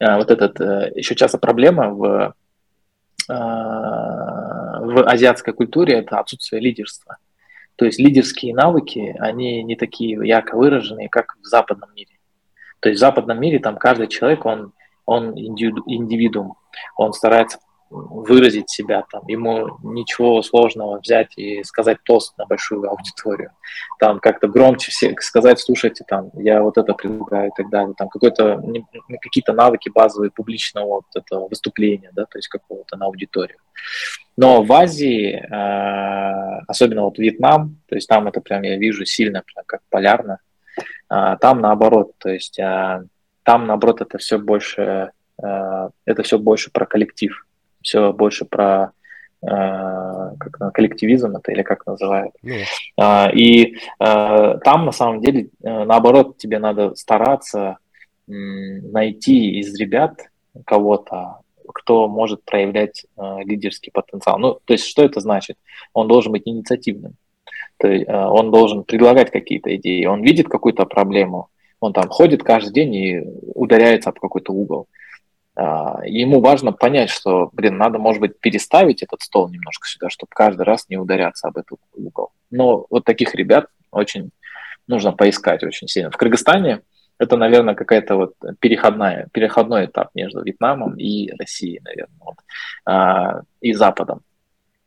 [0.00, 0.60] вот этот,
[0.96, 2.34] еще часто проблема в,
[3.28, 7.18] в азиатской культуре– это отсутствие лидерства.
[7.76, 12.18] То есть лидерские навыки, они не такие ярко выраженные, как в западном мире.
[12.80, 14.72] То есть в западном мире там каждый человек, он,
[15.06, 16.56] он индивидуум,
[16.96, 17.58] он старается
[17.94, 23.52] выразить себя, там, ему ничего сложного взять и сказать тост на большую аудиторию,
[24.00, 28.08] там как-то громче все сказать, слушайте, там, я вот это предлагаю и так далее, там
[28.08, 28.60] какой-то,
[29.20, 33.58] какие-то навыки базовые публичного вот этого выступления, да, то есть какого-то на аудиторию.
[34.36, 39.42] Но в Азии, э, особенно вот Вьетнам, то есть там это прям я вижу сильно,
[39.42, 40.40] прям как полярно,
[41.10, 43.04] э, там наоборот, то есть э,
[43.44, 47.44] там наоборот это все больше, это все больше про коллектив,
[47.84, 48.90] все больше про
[49.40, 52.32] как коллективизм это или как называют.
[52.42, 53.30] Yeah.
[53.34, 57.76] И там на самом деле наоборот тебе надо стараться
[58.26, 60.30] найти из ребят
[60.64, 61.40] кого-то,
[61.74, 64.38] кто может проявлять э, лидерский потенциал.
[64.38, 65.58] Ну, то есть, что это значит?
[65.92, 67.14] Он должен быть инициативным.
[67.78, 70.04] То есть, э, он должен предлагать какие-то идеи.
[70.04, 71.48] Он видит какую-то проблему,
[71.80, 73.22] он там ходит каждый день и
[73.54, 74.86] ударяется об какой-то угол.
[74.88, 75.03] Uh,
[75.56, 80.62] ему важно понять, что, блин, надо, может быть, переставить этот стол немножко сюда, чтобы каждый
[80.62, 82.32] раз не ударяться об этот угол.
[82.50, 84.30] Но вот таких ребят очень
[84.86, 86.10] нужно поискать очень сильно.
[86.10, 86.80] В Кыргызстане
[87.18, 92.36] это, наверное, какая-то вот переходная, переходной этап между Вьетнамом и Россией, наверное, вот,
[92.84, 94.22] а, и Западом.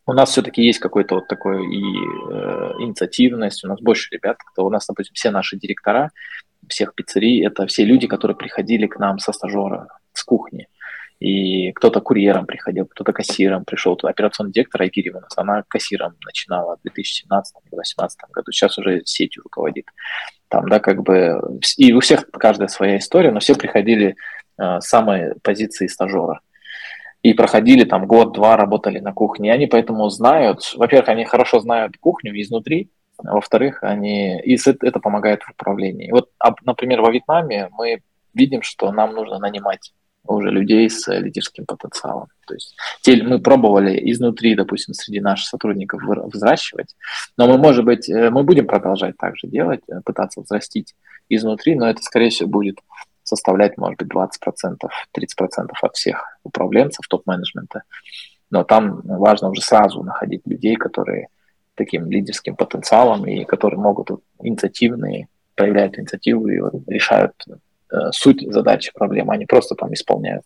[0.06, 4.66] У нас все-таки есть какой-то вот такой и э, инициативность, у нас больше ребят, кто
[4.66, 6.12] у нас, допустим, все наши директора
[6.70, 9.88] всех пиццерий, это все люди, которые приходили к нам со стажера,
[10.18, 10.68] с кухни.
[11.20, 13.98] И кто-то курьером приходил, кто-то кассиром пришел.
[14.04, 19.88] Операционный директор Айгири у нас, она кассиром начинала в 2017-2018 году, сейчас уже сетью руководит.
[20.48, 21.42] Там, да, как бы,
[21.78, 24.16] и у всех каждая своя история, но все приходили
[24.60, 26.40] э, самой позиции стажера.
[27.24, 29.50] И проходили там год-два, работали на кухне.
[29.50, 35.42] И они поэтому знают, во-первых, они хорошо знают кухню изнутри, во-вторых, они, и это помогает
[35.42, 36.12] в управлении.
[36.12, 36.30] Вот,
[36.64, 38.02] например, во Вьетнаме мы
[38.36, 39.94] видим, что нам нужно нанимать
[40.34, 42.28] уже людей с лидерским потенциалом.
[42.46, 42.76] То есть
[43.24, 46.96] мы пробовали изнутри, допустим, среди наших сотрудников взращивать,
[47.38, 50.96] но мы, может быть, э, мы будем продолжать так же делать, э, пытаться взрастить
[51.30, 52.80] изнутри, но это, скорее всего, будет
[53.24, 57.84] составлять, может быть, 20%, 30% от всех управленцев топ-менеджмента.
[58.50, 61.28] Но там важно уже сразу находить людей, которые
[61.76, 64.10] таким лидерским потенциалом и которые могут
[64.42, 67.34] инициативные, проявляют инициативу и решают
[68.12, 70.44] суть задачи, проблемы, они просто там исполняют.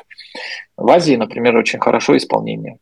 [0.77, 2.77] В Азии, например, очень хорошо исполнение.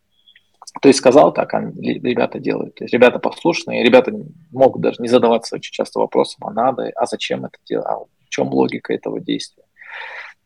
[0.82, 2.76] То есть сказал так, а ребята делают.
[2.76, 4.14] То есть ребята послушные, ребята
[4.52, 8.30] могут даже не задаваться очень часто вопросом, а надо, а зачем это делать, а в
[8.30, 9.64] чем логика этого действия.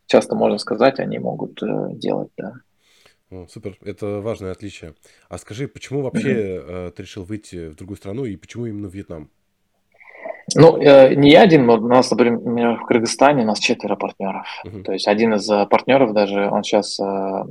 [0.06, 2.54] Часто можно сказать, они могут э, делать, да.
[3.50, 4.94] Супер, это важное отличие.
[5.28, 6.92] А скажи, почему вообще mm-hmm.
[6.92, 9.30] ты решил выйти в другую страну и почему именно Вьетнам?
[10.56, 14.46] Ну, э, не я один, у нас, например, в Кыргызстане у нас четверо партнеров.
[14.66, 14.84] Uh-huh.
[14.84, 17.04] То есть один из э, партнеров даже, он сейчас, э,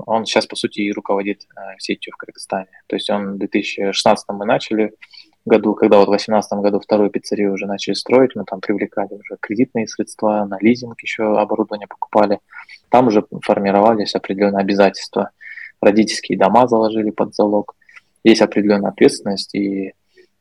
[0.06, 1.46] он сейчас, по сути, и руководит
[1.78, 2.68] сетью в Кыргызстане.
[2.86, 4.92] То есть он в 2016 мы начали
[5.44, 9.36] году, когда вот в 2018 году вторую пиццерию уже начали строить, мы там привлекали уже
[9.40, 12.38] кредитные средства, на лизинг еще оборудование покупали.
[12.90, 15.30] Там уже формировались определенные обязательства.
[15.80, 17.74] Родительские дома заложили под залог.
[18.22, 19.94] Есть определенная ответственность, и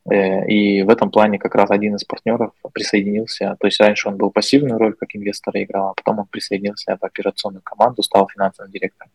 [0.09, 3.55] и в этом плане как раз один из партнеров присоединился.
[3.59, 7.05] То есть раньше он был пассивную роль как инвестора играл, а потом он присоединился в
[7.05, 9.11] операционную команду, стал финансовым директором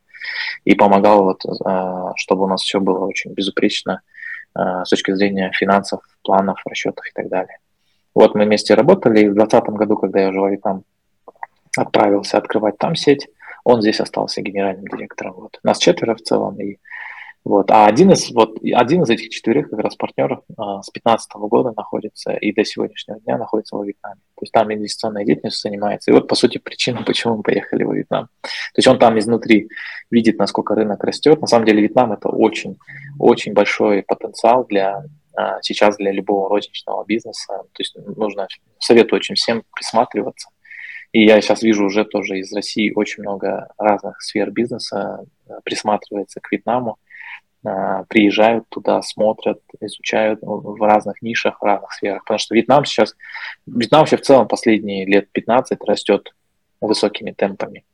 [0.64, 4.02] и помогал, вот, э, чтобы у нас все было очень безупречно
[4.56, 7.58] э, с точки зрения финансов, планов, расчетов и так далее.
[8.14, 10.84] Вот мы вместе работали, и в 2020 году, когда я уже в там
[11.76, 13.28] отправился открывать там сеть,
[13.64, 15.34] он здесь остался генеральным директором.
[15.34, 15.58] Вот.
[15.62, 16.78] Нас четверо в целом, и
[17.46, 17.70] Вот.
[17.70, 21.72] А один из, вот, один из этих четырех как раз партнеров а, с 2015 года
[21.76, 24.16] находится и до сегодняшнего дня находится во Вьетнаме.
[24.34, 26.10] То есть там инвестиционная деятельность занимается.
[26.10, 28.30] И вот, по сути, причина, почему мы поехали во Вьетнам.
[28.42, 29.68] То есть он там изнутри
[30.10, 31.40] видит, насколько рынок растет.
[31.40, 32.78] На самом деле Вьетнам– это очень,
[33.20, 35.04] очень большой потенциал для
[35.36, 37.46] а, сейчас для любого розничного бизнеса.
[37.46, 38.48] То есть нужно,
[38.80, 40.48] советую очень всем присматриваться.
[41.12, 46.40] И я сейчас вижу уже тоже из России очень много разных сфер бизнеса а, присматривается
[46.40, 46.98] к Вьетнаму.
[47.64, 52.24] А, приезжают туда, смотрят, изучают в разных нишах, в разных сферах.
[52.24, 53.16] Потому что Вьетнам сейчас,
[53.66, 56.34] Вьетнам вообще в целом последние лет 15 растет
[56.80, 57.84] высокими темпами.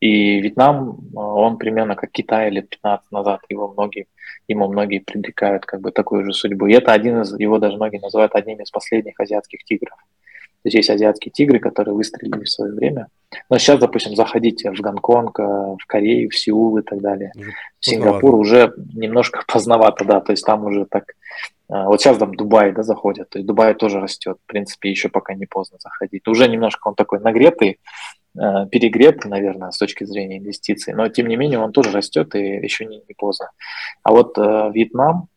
[0.00, 4.06] И Вьетнам, он примерно как Китай лет 15 назад, его многие,
[4.48, 6.66] ему многие предрекают как бы такую же судьбу.
[6.66, 9.98] И это один из, его даже многие называют одним из последних азиатских тигров.
[10.62, 13.08] То есть есть азиатские тигры, которые выстрелили в свое время.
[13.48, 17.32] Но сейчас, допустим, заходите в Гонконг, э, в Корею, в Сеул и так далее.
[17.78, 21.04] В Сингапур уже немножко поздновато, да, то есть там уже так...
[21.70, 25.08] Э, вот сейчас там Дубай, да, заходят, то есть Дубай тоже растет, в принципе, еще
[25.08, 26.28] пока не поздно заходить.
[26.28, 27.78] Уже немножко он такой нагретый,
[28.38, 32.38] э, перегретый, наверное, с точки зрения инвестиций, но тем не менее он тоже растет и
[32.38, 33.48] еще не, не поздно.
[34.02, 35.28] А вот Вьетнам,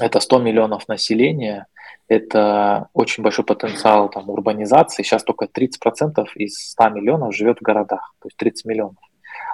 [0.00, 1.66] это 100 миллионов населения–
[2.08, 5.02] это очень большой потенциал там, урбанизации.
[5.02, 8.96] Сейчас только 30% из 100 миллионов живет в городах, то есть 30 миллионов.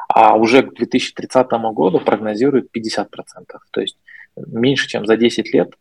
[0.08, 3.06] А уже к 2030 году прогнозируют 50%.
[3.70, 3.98] То есть
[4.36, 5.74] меньше, чем за 10 лет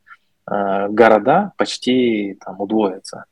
[0.50, 3.26] э, города почти там, удвоятся.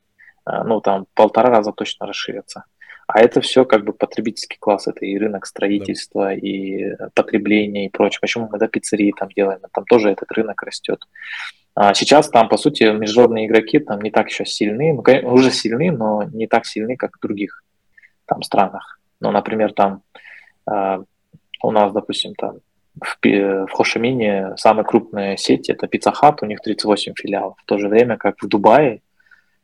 [0.45, 2.65] Э, ну, там полтора раза точно расширятся.
[3.07, 6.33] А это все как бы потребительский класс, это и рынок строительства, да.
[6.33, 8.19] и потребление, и прочее.
[8.21, 9.59] Почему мы до пиццерии там делаем?
[9.73, 10.99] Там тоже этот рынок растет.
[11.75, 15.91] А сейчас там, по сути, международные игроки там не так еще сильны, ну, уже сильны,
[15.91, 17.63] но не так сильны, как в других
[18.25, 18.99] там странах.
[19.19, 20.03] Ну, например, там
[20.69, 21.03] э,
[21.63, 22.59] у нас, допустим, там
[23.01, 27.57] в, в Хошимине самая крупная сеть это Pizza Hut, у них 38 филиалов.
[27.57, 29.01] В то же время, как в Дубае,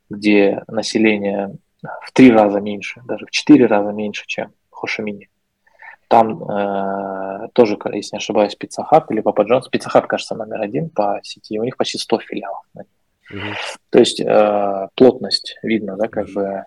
[0.09, 1.57] где население
[2.01, 5.29] в три раза меньше, даже в четыре раза меньше, чем в Хошимине.
[6.09, 9.69] Там э, тоже, если не ошибаюсь, Pizza Hut или Papa John's.
[9.71, 11.59] Pizza Hut, кажется, номер один по сети.
[11.59, 12.65] У них почти 100 филиалов.
[12.75, 13.39] Угу.
[13.91, 16.65] То есть э, плотность видно, да, как бы.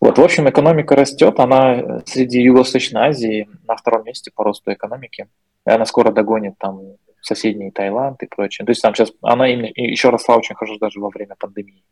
[0.00, 5.28] Вот, в общем, экономика растет, она среди Юго-Восточной Азии на втором месте по росту экономики.
[5.66, 6.82] И она скоро догонит там
[7.22, 8.66] соседний Таиланд и прочее.
[8.66, 11.82] То есть там сейчас она именно еще росла очень хорошо даже во время пандемии.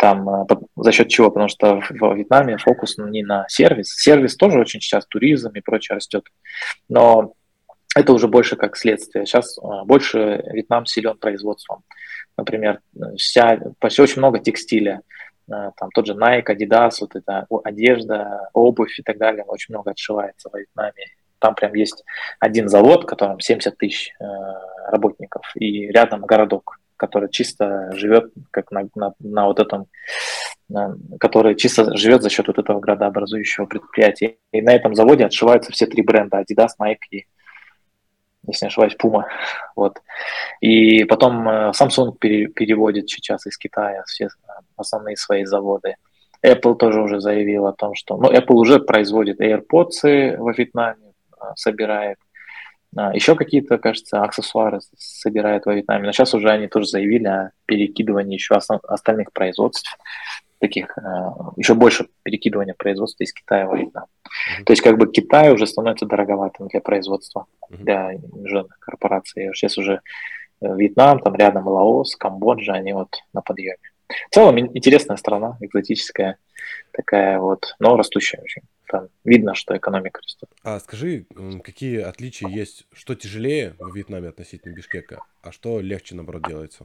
[0.00, 0.46] Там э,
[0.76, 1.30] за счет чего?
[1.30, 3.94] Потому что в Вьетнаме фокус не на сервис.
[3.94, 6.24] Сервис тоже очень сейчас туризм и прочее растет.
[6.88, 7.34] Но
[7.94, 9.26] это уже больше как следствие.
[9.26, 11.82] Сейчас э, больше Вьетнам силен производством.
[12.38, 12.80] Например,
[13.18, 15.02] вся, почти очень много текстиля.
[15.50, 19.90] Э, там тот же Nike, Adidas, вот эта одежда, обувь и так далее, очень много
[19.90, 21.08] отшивается в Вьетнаме.
[21.40, 22.04] Там прям есть
[22.38, 24.14] один завод, в котором 70 тысяч
[24.90, 29.86] работников, и рядом городок который чисто живет как на, на, на вот этом,
[30.68, 34.36] на, который чисто живет за счет вот этого градообразующего предприятия.
[34.52, 37.26] И на этом заводе отшиваются все три бренда Adidas, Nike и,
[38.46, 39.24] если не ошибаюсь, Puma.
[39.76, 40.02] Вот.
[40.60, 44.28] И потом э, Samsung пере, переводит сейчас из Китая все
[44.76, 45.96] основные свои заводы.
[46.44, 48.18] Apple тоже уже заявил о том, что...
[48.18, 52.18] Ну, Apple уже производит AirPods во Вьетнаме, э, собирает.
[52.96, 56.06] А, еще какие-то, кажется, аксессуары собирают во Вьетнаме.
[56.06, 59.96] Но сейчас уже они тоже заявили о перекидывании еще остальных производств,
[60.58, 64.04] таких а, еще больше перекидывания производства из Китая во Вьетнам.
[64.04, 64.64] Mm-hmm.
[64.64, 67.76] То есть как бы Китай уже становится дороговатым для производства, mm-hmm.
[67.84, 69.50] для международных корпораций.
[69.54, 70.00] Сейчас уже
[70.60, 73.78] э, Вьетнам, там рядом Лаос, Камбоджа, они вот на подъеме.
[74.30, 76.36] В целом интересная страна, экзотическая
[76.92, 80.48] такая вот, но растущая очень там видно, что экономика растет.
[80.62, 81.26] А скажи,
[81.62, 86.84] какие отличия есть, что тяжелее в Вьетнаме относительно Бишкека, а что легче, наоборот, делается?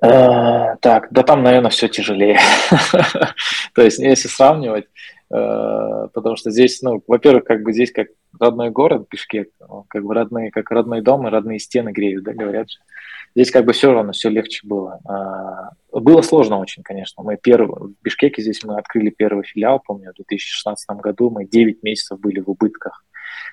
[0.00, 2.38] Э, так, да там, наверное, все тяжелее.
[3.74, 4.86] То есть, если сравнивать,
[5.28, 8.08] потому что здесь, ну, во-первых, как бы здесь как
[8.38, 9.50] родной город Бишкек,
[9.88, 12.78] как бы родные, как родной дом и родные стены греют, да, говорят же.
[13.34, 15.00] Здесь как бы все равно все легче было.
[15.04, 17.22] А, было сложно очень, конечно.
[17.22, 21.30] Мы первый, в Бишкеке здесь мы открыли первый филиал, помню, в 2016 году.
[21.30, 23.04] Мы 9 месяцев были в убытках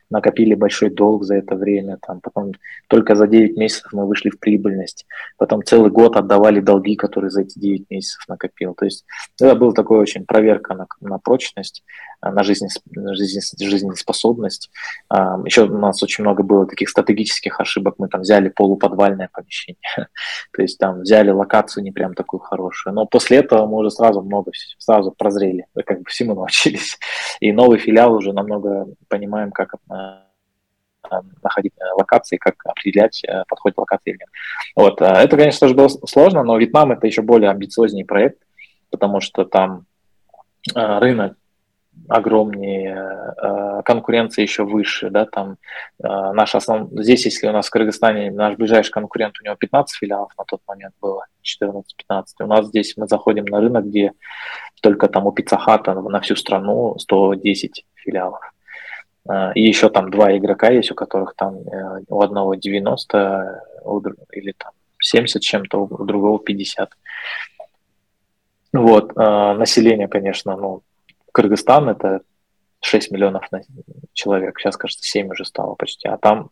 [0.09, 2.53] накопили большой долг за это время, там, потом
[2.87, 5.05] только за 9 месяцев мы вышли в прибыльность,
[5.37, 8.73] потом целый год отдавали долги, которые за эти 9 месяцев накопил.
[8.73, 9.05] То есть
[9.39, 11.83] это была такая очень проверка на, на прочность,
[12.31, 14.69] на, жизнь, на жизнь, жизнеспособность.
[15.09, 17.95] А, Еще у нас очень много было таких стратегических ошибок.
[17.97, 19.79] Мы там взяли полуподвальное помещение,
[20.51, 22.93] то есть там взяли локацию не прям такую хорошую.
[22.93, 26.97] Но после этого мы уже сразу много, сразу прозрели, как бы всему научились.
[27.39, 29.75] И новый филиал уже намного понимаем, как
[31.43, 34.29] находить локации, как определять, подходит локация или нет.
[34.75, 35.01] Вот.
[35.01, 38.39] Это, конечно, тоже было сложно, но Вьетнам это еще более амбициознее проект,
[38.89, 39.85] потому что там
[40.73, 41.35] рынок
[42.07, 45.57] огромнее, э, конкуренция еще выше, да, там
[46.03, 46.89] э, наш основ...
[46.91, 50.61] здесь, если у нас в Кыргызстане наш ближайший конкурент, у него 15 филиалов на тот
[50.67, 51.83] момент было, 14-15,
[52.39, 54.11] у нас здесь мы заходим на рынок, где
[54.81, 58.41] только там у Пиццахата на всю страну 110 филиалов.
[59.27, 61.57] Э, и еще там два игрока есть, у которых там
[62.07, 63.61] у одного 90
[64.31, 66.89] или там 70 чем-то, у другого 50.
[68.73, 70.81] Вот, население, конечно, ну,
[71.35, 72.21] Кыргызстан это
[72.79, 73.43] 6 миллионов
[74.13, 76.49] человек, сейчас, кажется, 7 уже стало почти, а там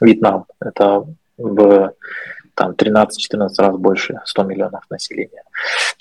[0.00, 1.06] Вьетнам, это
[1.38, 1.94] в
[2.54, 3.06] там 13-14
[3.58, 5.44] раз больше, 100 миллионов населения.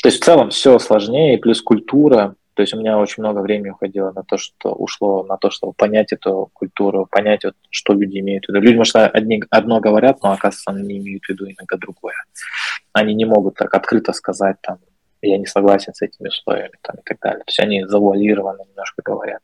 [0.01, 3.69] То есть в целом все сложнее, плюс культура, то есть у меня очень много времени
[3.69, 8.19] уходило на то, что ушло на то, чтобы понять эту культуру, понять, вот, что люди
[8.19, 8.59] имеют в виду.
[8.59, 12.15] Люди, может, одни, одно говорят, но, оказывается, они имеют в виду иногда другое.
[12.91, 14.79] Они не могут так открыто сказать, там,
[15.21, 17.39] я не согласен с этими условиями там, и так далее.
[17.39, 19.41] То есть они завуалированно немножко говорят.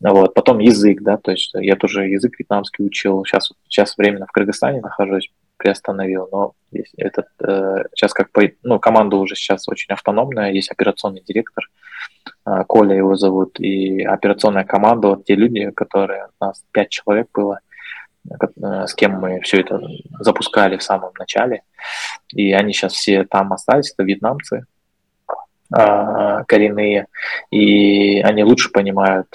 [0.00, 0.34] Вот.
[0.34, 4.80] Потом язык, да, то есть я тоже язык вьетнамский учил, сейчас, сейчас временно в Кыргызстане
[4.80, 6.52] нахожусь, приостановил, но
[6.96, 11.64] этот, э, сейчас как по, ну, команда уже сейчас очень автономная, есть операционный директор,
[12.46, 17.28] э, Коля его зовут, и операционная команда, вот те люди, которые, у нас пять человек
[17.34, 17.58] было,
[18.30, 19.80] э, с кем мы все это
[20.20, 21.62] запускали в самом начале,
[22.32, 24.64] и они сейчас все там остались, это вьетнамцы,
[25.70, 27.06] коренные,
[27.50, 29.28] и они лучше понимают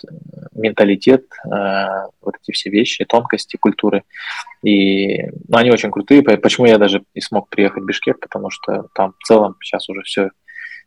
[0.53, 4.03] менталитет, а, вот эти все вещи, тонкости культуры.
[4.63, 6.23] И ну, они очень крутые.
[6.23, 10.01] Почему я даже и смог приехать в Бишкек, потому что там в целом сейчас уже
[10.01, 10.31] все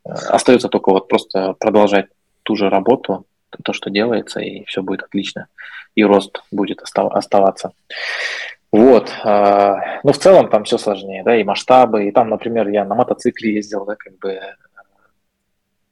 [0.04, 2.06] а, остается только вот просто продолжать
[2.42, 3.26] ту же работу,
[3.64, 5.46] то, что делается, и все будет отлично.
[5.94, 7.72] И рост будет оставаться.
[8.70, 9.10] Вот.
[9.24, 12.06] Ну, в целом там все сложнее, да, и масштабы.
[12.06, 14.38] И там, например, я на мотоцикле ездил, да, как бы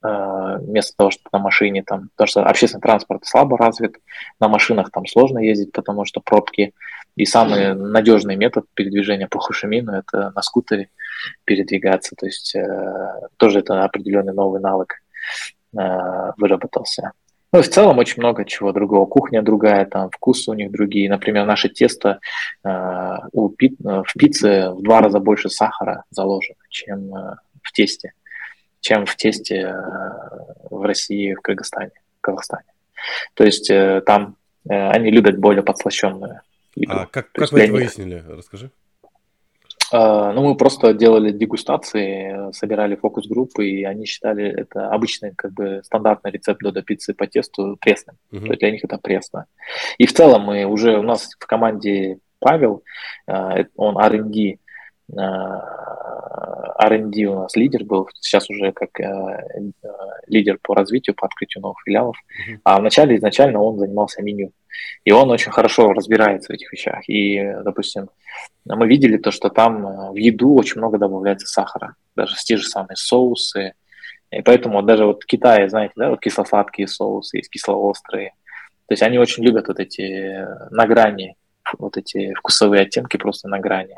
[0.04, 3.96] вместо того, чтобы на машине там, потому что общественный транспорт слабо развит,
[4.38, 6.74] на машинах там сложно ездить, потому что пробки.
[7.16, 10.88] И самый надежный метод передвижения по Хушимину– это на скутере
[11.44, 12.16] передвигаться.
[12.16, 14.94] То есть э, тоже это определенный новый навык
[15.78, 17.12] э, выработался.
[17.52, 19.06] Ну, в целом очень много чего другого.
[19.06, 21.08] Кухня другая, там вкусы у них другие.
[21.08, 22.18] Например, наше тесто
[22.64, 28.12] э, у пи- в пицце в два раза больше сахара заложено, чем э, в тесте
[28.84, 29.74] чем в тесте э,
[30.70, 32.66] в России, в Кыргызстане, в Казахстане.
[33.32, 34.36] То есть э, там
[34.68, 36.42] э, они любят более подслащенную
[36.76, 36.92] еду.
[36.92, 37.80] А как, как вы это них...
[37.80, 38.22] выяснили?
[38.28, 38.70] Расскажи.
[39.92, 46.32] Ну, мы просто делали дегустации, собирали фокус-группы, и они считали это обычный, как бы, стандартный
[46.32, 48.16] рецепт додо пиццы по тесту пресным.
[48.32, 48.40] Uh-huh.
[48.40, 49.46] То есть для них это пресно.
[49.98, 52.82] И в целом мы уже, у нас в команде Павел,
[53.26, 54.58] он R&D
[56.78, 59.62] R&D у нас лидер был, сейчас уже как э, э,
[60.26, 62.16] лидер по развитию, по открытию новых филиалов.
[62.64, 64.52] А вначале изначально он занимался меню.
[65.04, 67.08] И он очень хорошо разбирается в этих вещах.
[67.08, 68.10] И, допустим,
[68.64, 72.64] мы видели то, что там э, в еду очень много добавляется сахара, даже те же
[72.64, 73.74] самые соусы.
[74.30, 78.32] И поэтому даже вот в Китае, знаете, да, вот кисло-сладкие соусы есть, кисло-острые.
[78.86, 81.36] То есть они очень любят вот эти на грани,
[81.78, 83.96] вот эти вкусовые оттенки просто на грани.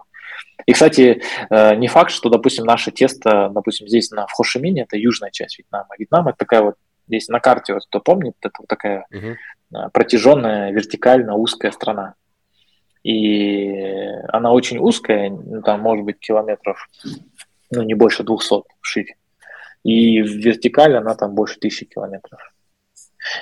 [0.67, 4.97] И, кстати, э, не факт, что, допустим, наше тесто, допустим, здесь на, в Хошимине, это
[4.97, 5.89] южная часть Вьетнама.
[5.99, 6.75] Вьетнам это такая вот,
[7.07, 9.91] здесь на карте, вот кто помнит, это вот такая uh-huh.
[9.93, 12.15] протяженная, вертикально узкая страна.
[13.05, 13.71] И
[14.29, 16.89] она очень узкая, ну, там может быть километров,
[17.71, 19.15] ну, не больше 200 в шире.
[19.85, 22.41] И в вертикаль она там больше тысячи километров.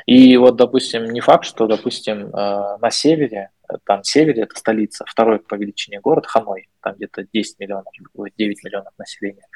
[0.04, 3.50] И вот, допустим, не факт, что, допустим, э, на севере,
[3.84, 8.92] там севере это столица, второй по величине город Ханой, там где-то 10 миллионов, 9 миллионов
[8.98, 9.46] населения.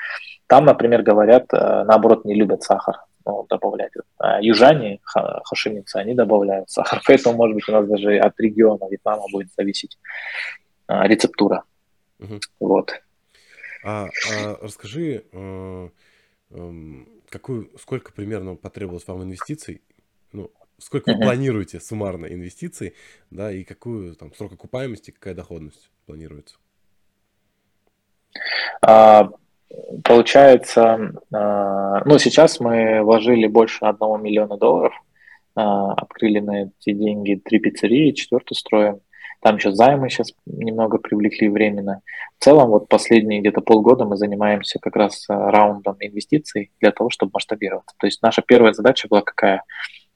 [0.46, 3.92] Там, например, говорят, э, наоборот, не любят сахар ну, добавлять.
[4.18, 7.00] А южане, хашиминцы, они добавляют сахар.
[7.06, 9.98] Поэтому, может быть, у нас даже от региона Вьетнама будет зависеть
[10.88, 11.64] э, рецептура.
[12.18, 12.40] Угу.
[12.60, 12.92] Вот.
[13.84, 15.92] А, а расскажи, эм,
[17.28, 19.82] какую, сколько примерно потребовалось вам инвестиций
[20.32, 22.94] ну, сколько вы планируете суммарно инвестиций,
[23.30, 26.56] да, и какую там срок окупаемости, какая доходность планируется?
[28.80, 29.30] А,
[30.04, 34.94] получается, а, ну, сейчас мы вложили больше одного миллиона долларов,
[35.54, 39.00] а, открыли на эти деньги три пиццерии, четвертую строим.
[39.40, 42.00] Там еще займы сейчас немного привлекли временно.
[42.38, 47.30] В целом, вот последние где-то полгода мы занимаемся как раз раундом инвестиций для того, чтобы
[47.34, 47.94] масштабироваться.
[48.00, 49.62] То есть наша первая задача была какая?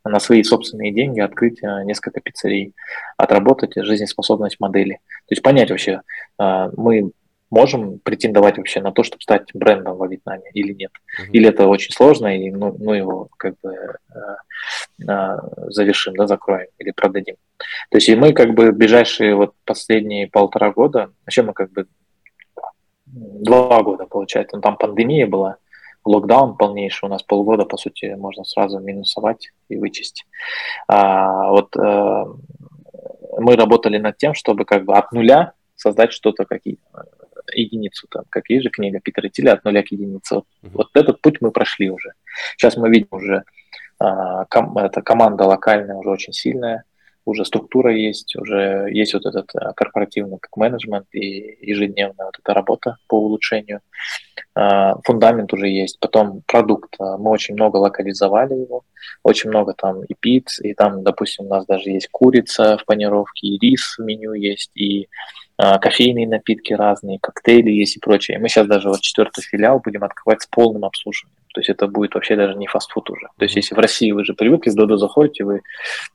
[0.05, 2.75] На свои собственные деньги открыть э, несколько пиццерий,
[3.17, 4.95] отработать жизнеспособность модели.
[5.27, 6.03] То есть понять вообще,
[6.39, 7.13] э, мы
[7.53, 10.91] можем претендовать вообще на то, чтобы стать брендом во Вьетнаме или нет.
[10.91, 11.31] Uh-huh.
[11.33, 15.37] Или это очень сложно, и ну, ну его как бы э, э,
[15.69, 17.37] завершим, да, закроем или продадим.
[17.91, 21.87] То есть и мы как бы ближайшие вот последние полтора года, вообще мы как бы
[23.05, 25.57] два года получается, ну, там пандемия была,
[26.05, 30.27] локдаун полнейший, у нас полгода, по сути, можно сразу минусовать и вычесть.
[30.89, 32.25] А, вот э,
[33.39, 36.79] мы работали над тем, чтобы как бы от нуля создать что-то, какие
[37.55, 40.37] единицу, там, как есть же книга Питера Тиля «От нуля к единице».
[40.37, 40.71] Вот, uh-huh.
[40.75, 42.13] вот этот путь мы прошли уже.
[42.57, 43.45] Сейчас мы видим уже,
[43.99, 46.85] а, ком, эта команда локальная уже очень сильная,
[47.25, 52.55] уже структура есть, уже есть вот этот а, корпоративный как менеджмент и ежедневная вот эта
[52.55, 53.81] работа по улучшению.
[54.55, 55.99] А, фундамент уже есть.
[56.01, 56.97] Потом продукт.
[56.99, 58.85] Мы очень много локализовали его,
[59.23, 63.47] очень много там и пиц, и там, допустим, у нас даже есть курица в панировке,
[63.47, 65.09] и рис в меню есть, и
[65.57, 68.39] а, кофейные напитки разные, коктейли есть и прочее.
[68.39, 71.42] Мы сейчас даже вот четвертый филиал будем открывать с полным обслуживанием.
[71.53, 73.29] То есть это будет вообще даже не фастфуд уже.
[73.37, 75.61] То есть если в России вы же привыкли, с Додо заходите, вы,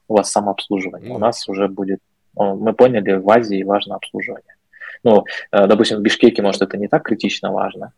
[0.08, 1.14] у вас самообслуживание.
[1.14, 2.00] У нас уже будет,
[2.36, 4.56] мы поняли, в Азии важно обслуживание.
[5.04, 7.94] Ну, э, допустим, в Бишкеке, может, это не так критично важно,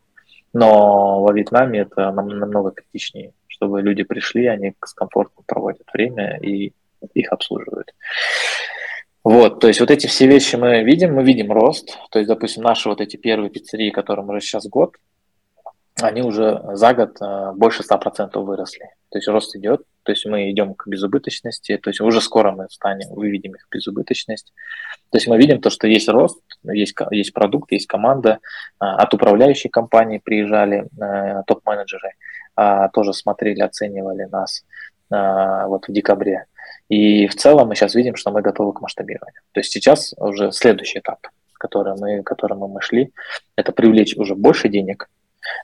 [0.53, 6.73] но во Вьетнаме это намного критичнее, чтобы люди пришли, они с комфортом проводят время и
[7.13, 7.93] их обслуживают.
[9.23, 11.97] Вот, то есть вот эти все вещи мы видим, мы видим рост.
[12.09, 14.95] То есть, допустим, наши вот эти первые пиццерии, которым уже сейчас год,
[16.03, 18.89] они уже за год э, больше 100% выросли.
[19.09, 22.67] То есть рост идет, то есть мы идем к безубыточности, то есть уже скоро мы
[22.69, 24.53] станем, выведем их в безубыточность.
[25.11, 28.39] То есть мы видим то, что есть рост, есть, есть продукт, есть команда.
[28.81, 32.13] Э, от управляющей компании приезжали э, топ-менеджеры,
[32.93, 34.65] тоже смотрели, оценивали нас
[35.09, 36.45] вот в декабре.
[36.89, 39.41] И в целом мы сейчас видим, что мы готовы к масштабированию.
[39.53, 41.19] То есть сейчас уже следующий этап,
[41.53, 43.13] который мы, к которому мы шли,
[43.55, 45.07] это привлечь уже больше денег.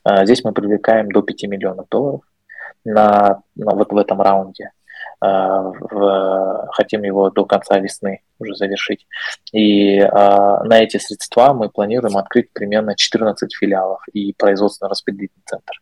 [0.03, 2.21] А, здесь мы привлекаем до 5 миллионов долларов
[2.83, 4.71] на, на вот в этом раунде.
[5.21, 9.07] А, в, хотим его до конца весны уже завершить.
[9.51, 15.73] И а, на эти средства мы планируем открыть примерно 14 филиалов и производственно-распределительный центр.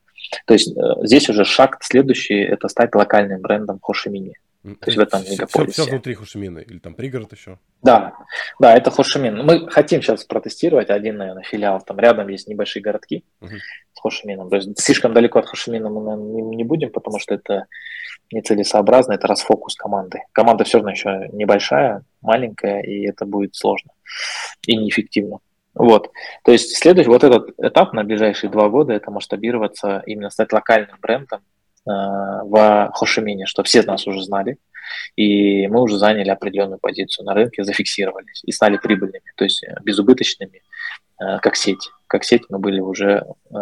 [0.45, 4.37] То есть э, здесь уже шаг следующий– это стать локальным брендом Хошимини.
[4.63, 5.71] То есть в этом мегаполисе.
[5.71, 7.59] Все, все внутри Хошимина или там пригород еще?
[7.81, 8.13] Да,
[8.59, 9.43] да, это Хошимин.
[9.45, 11.81] Мы хотим сейчас протестировать один, наверное, филиал.
[11.81, 13.57] Там рядом есть небольшие городки uh
[13.93, 14.49] с Хошимином.
[14.49, 17.65] То есть слишком далеко от Хошимина мы наверное, не будем, потому что это
[18.31, 20.19] нецелесообразно, это расфокус команды.
[20.31, 23.91] Команда все равно еще небольшая, маленькая, и это будет сложно
[24.65, 25.39] и неэффективно.
[25.73, 26.11] Вот.
[26.43, 30.97] То есть следующий вот этот этап на ближайшие два года это масштабироваться, именно стать локальным
[31.01, 31.41] брендом
[31.85, 34.57] в Хошимине, что все нас уже знали,
[35.15, 39.75] и мы уже заняли определенную позицию на рынке, зафиксировались и стали прибыльными, то есть э,
[39.83, 40.61] безубыточными,
[41.21, 41.89] э, как сеть.
[42.07, 43.57] Как сеть мы были уже э,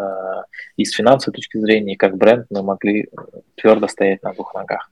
[0.78, 3.10] и с финансовой точки зрения, и как бренд мы могли
[3.56, 4.90] твердо стоять на двух ногах.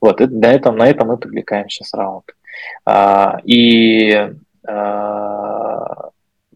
[0.00, 2.24] Вот, и на этом, на этом мы привлекаем сейчас раунд.
[2.84, 4.30] А, и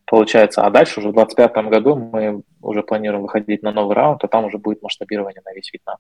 [0.07, 4.29] получается, а дальше уже в 2025 году мы уже планируем выходить на новый раунд, а
[4.29, 5.97] там уже будет масштабирование на весь Вьетнам.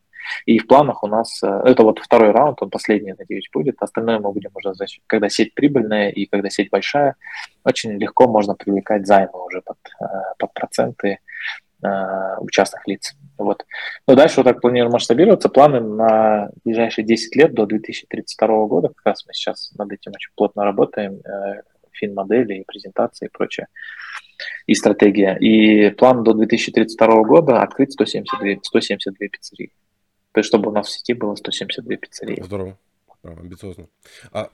[0.46, 4.18] И в планах у нас, э, это вот второй раунд, он последний, надеюсь, будет, остальное
[4.18, 4.72] мы будем уже,
[5.06, 7.16] когда сеть прибыльная и когда сеть большая,
[7.64, 10.04] очень легко можно привлекать займы уже под, э,
[10.38, 11.18] под проценты
[11.82, 11.88] э,
[12.38, 13.16] у частных лиц.
[13.38, 13.66] Вот.
[14.06, 15.48] Но дальше вот так планируем масштабироваться.
[15.48, 20.30] Планы на ближайшие 10 лет до 2032 года, как раз мы сейчас над этим очень
[20.36, 21.20] плотно работаем,
[21.96, 23.66] фин-модели, и презентации и прочее,
[24.66, 25.36] и стратегия.
[25.36, 29.72] И план до 2032 года открыть 172, 172 пиццерии.
[30.32, 32.42] То есть, чтобы у нас в сети было 172 пиццерии.
[32.42, 32.78] Здорово.
[33.22, 33.88] амбициозно.
[34.32, 34.50] А,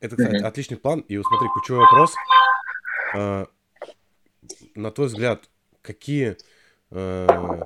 [0.00, 0.46] это, кстати, mm-hmm.
[0.46, 1.00] отличный план.
[1.00, 2.14] И вот смотри, ключевой вопрос.
[3.16, 3.46] А,
[4.74, 5.48] на твой взгляд,
[5.82, 6.36] какие,
[6.90, 7.64] а,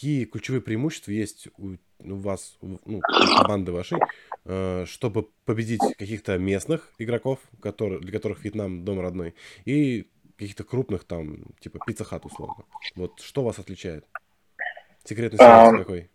[0.00, 3.00] какие ключевые преимущества есть у, у вас, ну, у
[3.42, 3.98] команды вашей,
[4.46, 9.34] Э, чтобы победить каких-то местных игроков, которые, для которых Вьетнам дом родной,
[9.66, 12.64] и каких-то крупных там, типа Пицца Хат условно.
[12.96, 14.06] Вот что вас отличает?
[15.04, 16.10] Секретный соус какой?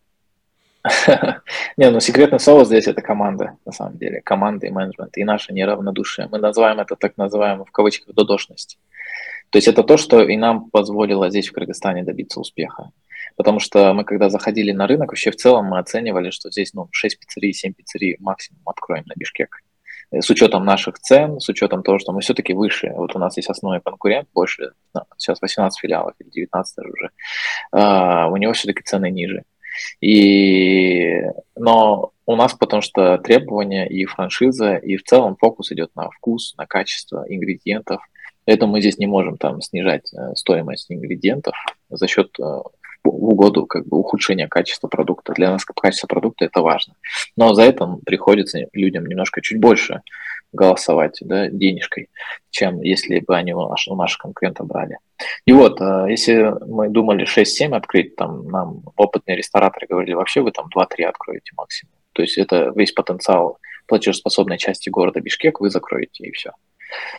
[1.77, 4.21] Не, ну секретный соус здесь это команда, на самом деле.
[4.21, 5.15] Команда и менеджмент.
[5.17, 6.27] И наше неравнодушие.
[6.31, 8.79] Мы называем это так называемую в кавычках додошность.
[9.55, 12.91] То есть это то, что и нам позволило здесь в Кыргызстане добиться успеха.
[13.37, 16.89] Потому что мы, когда заходили на рынок, вообще в целом мы оценивали, что здесь ну,
[16.91, 19.63] 6 пиццерий, 7 пиццерий максимум откроем на Бишкек.
[20.11, 22.91] Э, с учетом наших цен, с учетом того, что мы все-таки выше.
[22.97, 27.09] Вот у нас есть основной конкурент, больше, ну, сейчас 18 филиалов или 19 даже уже.
[27.73, 29.43] Uh, у него все-таки цены ниже.
[30.01, 31.21] И,
[31.55, 36.55] но у нас потому что требования и франшиза, и в целом фокус идет на вкус,
[36.57, 38.01] на качество ингредиентов.
[38.45, 41.55] Поэтому мы здесь не можем там снижать э, стоимость ингредиентов
[41.89, 42.43] за счет э,
[43.03, 45.33] в угоду как бы ухудшения качества продукта.
[45.33, 46.95] Для нас качество продукта это важно.
[47.35, 50.01] Но за это приходится людям немножко чуть больше
[50.51, 52.09] голосовать да, денежкой,
[52.49, 54.97] чем если бы они у, наш, у наших конкурентов брали.
[55.45, 60.51] И вот, э, если мы думали 6-7 открыть, там нам опытные рестораторы говорили, вообще вы
[60.51, 61.93] там 2-3 откроете максимум.
[62.13, 66.51] То есть это весь потенциал платежеспособной части города Бишкек вы закроете и все.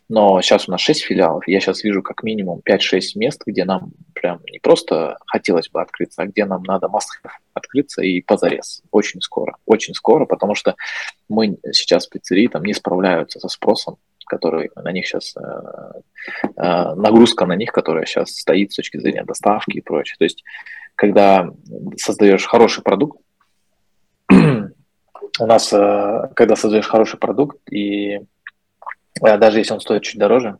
[0.08, 3.92] Но сейчас у нас 6 филиалов, я сейчас вижу как минимум 5-6 мест, где нам
[4.14, 7.08] прям не просто хотелось бы открыться, а где нам надо масс
[7.54, 8.82] открыться и позарез.
[8.90, 10.76] Очень скоро, очень скоро, потому что
[11.28, 16.00] мы сейчас пиццерии там не справляются со спросом, который на них сейчас, э,
[16.56, 20.16] э, нагрузка на них, которая сейчас стоит с точки зрения доставки и прочее.
[20.18, 20.44] То есть,
[20.94, 21.50] когда
[21.96, 23.20] создаешь хороший продукт,
[24.30, 28.20] у нас, э, когда создаешь хороший продукт и
[29.20, 30.58] даже если он стоит чуть дороже,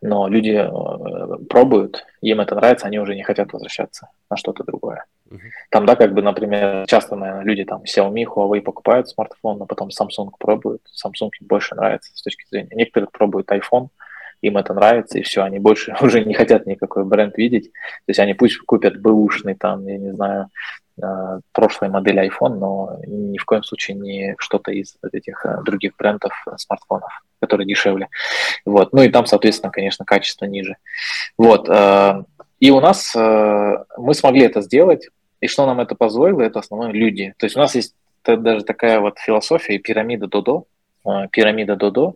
[0.00, 5.04] но люди э, пробуют, им это нравится, они уже не хотят возвращаться на что-то другое.
[5.30, 5.38] Uh-huh.
[5.70, 9.88] Там, да, как бы, например, часто, наверное, люди там Xiaomi, Huawei покупают смартфон, но потом
[9.88, 12.70] Samsung пробуют, Samsung им больше нравится с точки зрения.
[12.72, 13.88] Некоторые пробуют iPhone,
[14.40, 17.70] им это нравится, и все, они больше уже не хотят никакой бренд видеть.
[17.72, 20.81] То есть они пусть купят бэушный, там, я не знаю, Э,
[21.52, 26.32] прошлой модели iPhone, но ни в коем случае не что-то из этих э, других брендов
[26.46, 28.08] э, смартфонов, которые дешевле.
[28.64, 28.92] Вот.
[28.92, 30.76] Ну и там, соответственно, конечно, качество ниже.
[31.38, 31.68] Вот.
[32.60, 35.08] И у нас мы смогли это сделать.
[35.40, 37.34] И что нам это позволило, это основное люди.
[37.38, 40.66] То есть у нас есть даже такая вот философия пирамида Додо.
[41.32, 42.14] Пирамида Додо.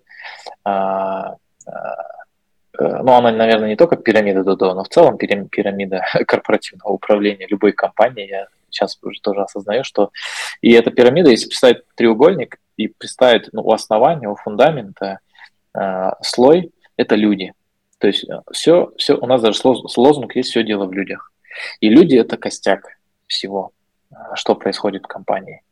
[0.64, 1.32] Ну,
[2.78, 8.28] она, наверное, не только пирамида Додо, но в целом пирамида корпоративного управления любой компании.
[8.28, 8.46] Я
[8.76, 10.10] сейчас уже тоже осознаю, что
[10.60, 15.20] и эта пирамида, если представить треугольник и представить ну, у основания, у фундамента
[15.74, 17.52] э, слой, это люди.
[17.98, 21.32] То есть все, э, все, у нас даже лозунг есть «все дело в людях».
[21.80, 23.72] И люди– это костяк всего,
[24.10, 25.62] э, что происходит в компании.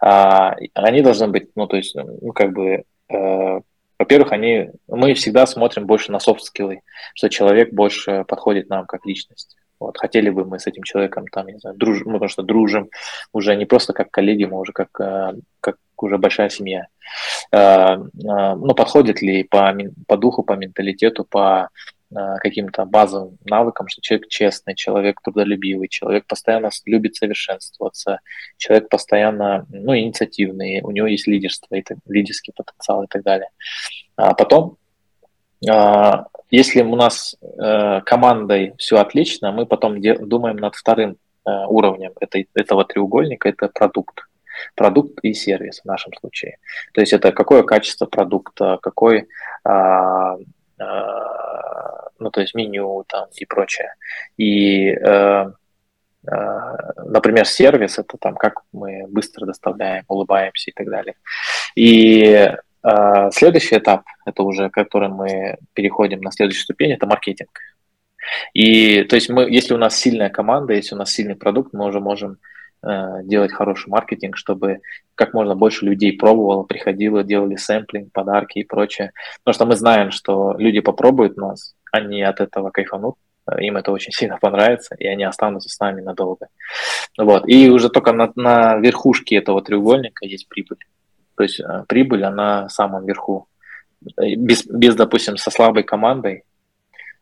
[0.00, 3.60] А, они должны быть, ну, то есть, ну, как бы, э,
[3.98, 6.82] во-первых, они, мы всегда смотрим больше на софт-скиллы,
[7.14, 9.56] что человек больше подходит нам как личность.
[9.80, 12.90] Вот, хотели бы мы с этим человеком там, не знаю, дружим, мы потому что дружим
[13.32, 16.86] уже не просто как коллеги, мы уже как, э, как уже большая семья.
[17.50, 19.74] Э, э, ну, подходит ли по,
[20.06, 21.70] по духу, по менталитету, по
[22.12, 28.18] каким-то базовым навыкам, что человек честный, человек трудолюбивый, человек постоянно любит совершенствоваться,
[28.56, 33.50] человек постоянно, ну, инициативный, у него есть лидерство, и лидерский потенциал и так далее.
[34.16, 34.76] А потом
[36.50, 42.12] если у нас э, командой все отлично, мы потом де- думаем над вторым э, уровнем
[42.20, 44.26] этой, этого треугольника, это продукт.
[44.74, 46.58] Продукт и сервис в нашем случае.
[46.92, 49.28] То есть это какое качество продукта, какой,
[49.64, 50.36] э,
[50.78, 50.84] э,
[52.18, 53.94] ну то есть меню там и прочее.
[54.36, 55.52] И э,
[56.26, 61.14] э, например, сервис это там как мы быстро доставляем, улыбаемся и так далее.
[61.76, 62.50] И
[63.32, 67.50] следующий этап, это уже, который мы переходим на следующую ступень, это маркетинг.
[68.54, 71.86] И то есть мы, если у нас сильная команда, если у нас сильный продукт, мы
[71.86, 72.38] уже можем
[72.82, 74.80] э, делать хороший маркетинг, чтобы
[75.14, 79.12] как можно больше людей пробовало, приходило, делали сэмплинг, подарки и прочее.
[79.42, 83.16] Потому что мы знаем, что люди попробуют нас, они от этого кайфанут,
[83.58, 86.48] им это очень сильно понравится, и они останутся с нами надолго.
[87.18, 87.48] Вот.
[87.48, 90.78] И уже только на, на верхушке этого треугольника есть прибыль.
[91.40, 93.48] То есть э, прибыль, она в самом верху.
[94.18, 96.44] Без, без допустим, со слабой командой,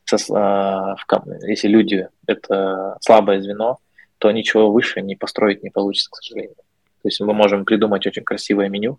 [0.05, 3.79] со, э, если люди– это слабое звено,
[4.19, 6.57] то ничего выше не построить не получится, к сожалению.
[6.57, 8.99] То есть мы можем придумать очень красивое меню,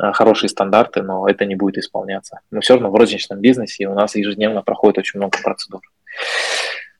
[0.00, 2.38] э, хорошие стандарты, но это не будет исполняться.
[2.52, 5.80] Но все равно в розничном бизнесе у нас ежедневно проходит очень много процедур.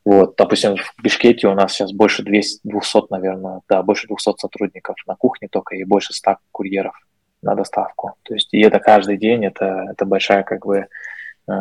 [0.05, 4.97] Вот, допустим, в Бишкете у нас сейчас больше 200, 200, наверное, да, больше 200 сотрудников
[5.07, 6.97] на кухне только и больше 100 курьеров
[7.45, 8.15] на доставку.
[8.23, 10.87] То есть и это каждый день, это, это большая как бы
[11.49, 11.53] э,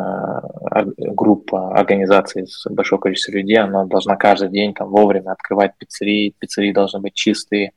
[0.96, 6.72] группа организаций с большое количество людей, она должна каждый день там вовремя открывать пиццерии, пиццерии
[6.72, 7.72] должны быть чистые,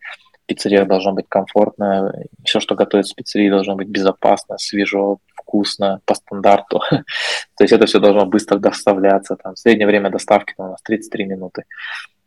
[0.47, 6.15] пиццерия должна быть комфортная, все, что готовится в пиццерии, должно быть безопасно, свежо, вкусно, по
[6.15, 6.79] стандарту.
[6.89, 9.35] То есть это все должно быстро доставляться.
[9.35, 11.65] Там, среднее время доставки у нас 33 минуты.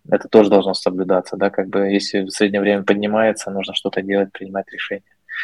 [0.08, 4.70] Это тоже должно соблюдаться, да, как бы если среднее время поднимается, нужно что-то делать, принимать
[4.72, 5.02] решения.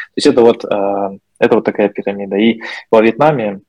[0.09, 2.37] То есть это вот, э, это вот такая пирамида.
[2.37, 2.61] И
[2.91, 3.61] во Вьетнаме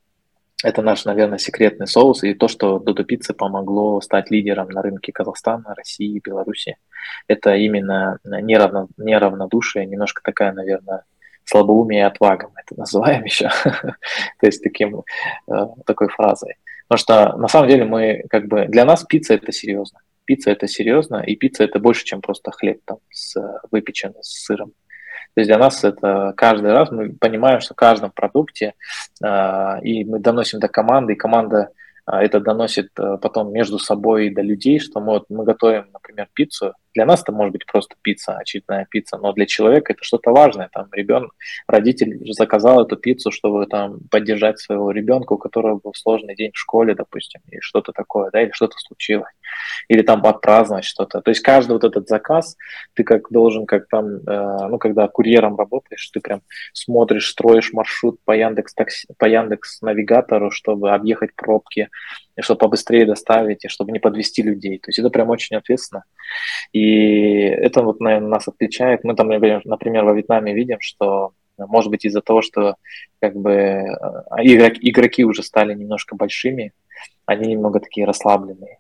[0.65, 5.13] это наш, наверное, секретный соус и то, что Додо Пицца помогло стать лидером на рынке
[5.13, 6.77] Казахстана, России Беларуси.
[7.29, 11.05] Это именно неравно, неравнодушие, немножко такая, наверное,
[11.45, 15.05] слабоумие и отвага, мы это называем еще, то есть таким,
[15.49, 16.57] э, такой фразой.
[16.89, 20.01] Потому что на самом деле мы как бы, для нас пицца это серьезно.
[20.25, 23.37] Пицца это серьезно, и пицца это больше, чем просто хлеб там с
[23.71, 24.73] выпеченный с сыром.
[25.39, 28.74] То есть для нас это каждый раз мы понимаем, что в каждом продукте,
[29.23, 31.70] э, и мы доносим до команды, и команда
[32.10, 36.27] э, это доносит э, потом между собой до людей, что мы, вот, мы готовим, например,
[36.35, 40.31] пиццу, для нас это может быть просто пицца, очередная пицца, но для человека это что-то
[40.31, 40.69] важное.
[40.73, 41.35] Там ребенок,
[41.66, 46.59] родитель заказал эту пиццу, чтобы там поддержать своего ребенка, у которого был сложный день в
[46.59, 49.32] школе, допустим, или что-то такое, да, или что-то случилось,
[49.89, 51.20] или там отпраздновать что-то.
[51.20, 52.56] То есть каждый вот этот заказ,
[52.94, 56.43] ты как должен, как там, э, ну, когда курьером работаешь, ты прям
[56.73, 61.89] смотришь, строишь маршрут по Яндекс, такси, по Яндекс навигатору, чтобы объехать пробки,
[62.39, 64.78] и чтобы побыстрее доставить, и чтобы не подвести людей.
[64.78, 66.05] То есть это прям очень ответственно.
[66.73, 69.02] И это вот, наверное, нас отличает.
[69.02, 72.77] Мы там, например, во Вьетнаме видим, что может быть из-за того, что
[73.20, 73.85] как бы
[74.36, 76.73] игроки, игроки уже стали немножко большими,
[77.27, 78.78] они немного такие расслабленные.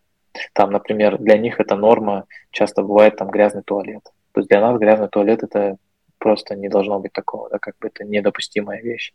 [0.52, 4.04] Там, например, для них это норма, часто бывает там грязный туалет.
[4.32, 5.78] То есть для нас грязный туалет это
[6.18, 9.12] просто не должно быть такого, да, как бы это недопустимая вещь.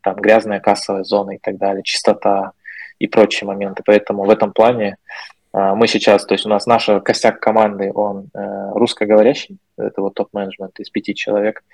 [0.00, 2.52] Там грязная кассовая зона и так далее, чистота
[3.00, 3.82] и прочие моменты.
[3.84, 4.96] Поэтому в этом плане
[5.52, 10.14] а, мы сейчас, то есть у нас наш костяк команды, он э, русскоговорящий, это вот
[10.14, 11.64] топ-менеджмент из пяти человек,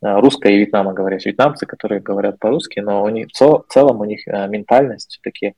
[0.00, 1.32] э, русско- и вьетнамоговорящие.
[1.32, 5.54] Вьетнамцы, которые говорят по-русски, но у них, в целом у них э, ментальность все-таки,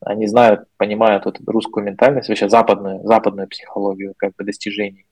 [0.00, 5.06] они знают, понимают вот русскую ментальность, вообще западную, западную психологию как бы достижений.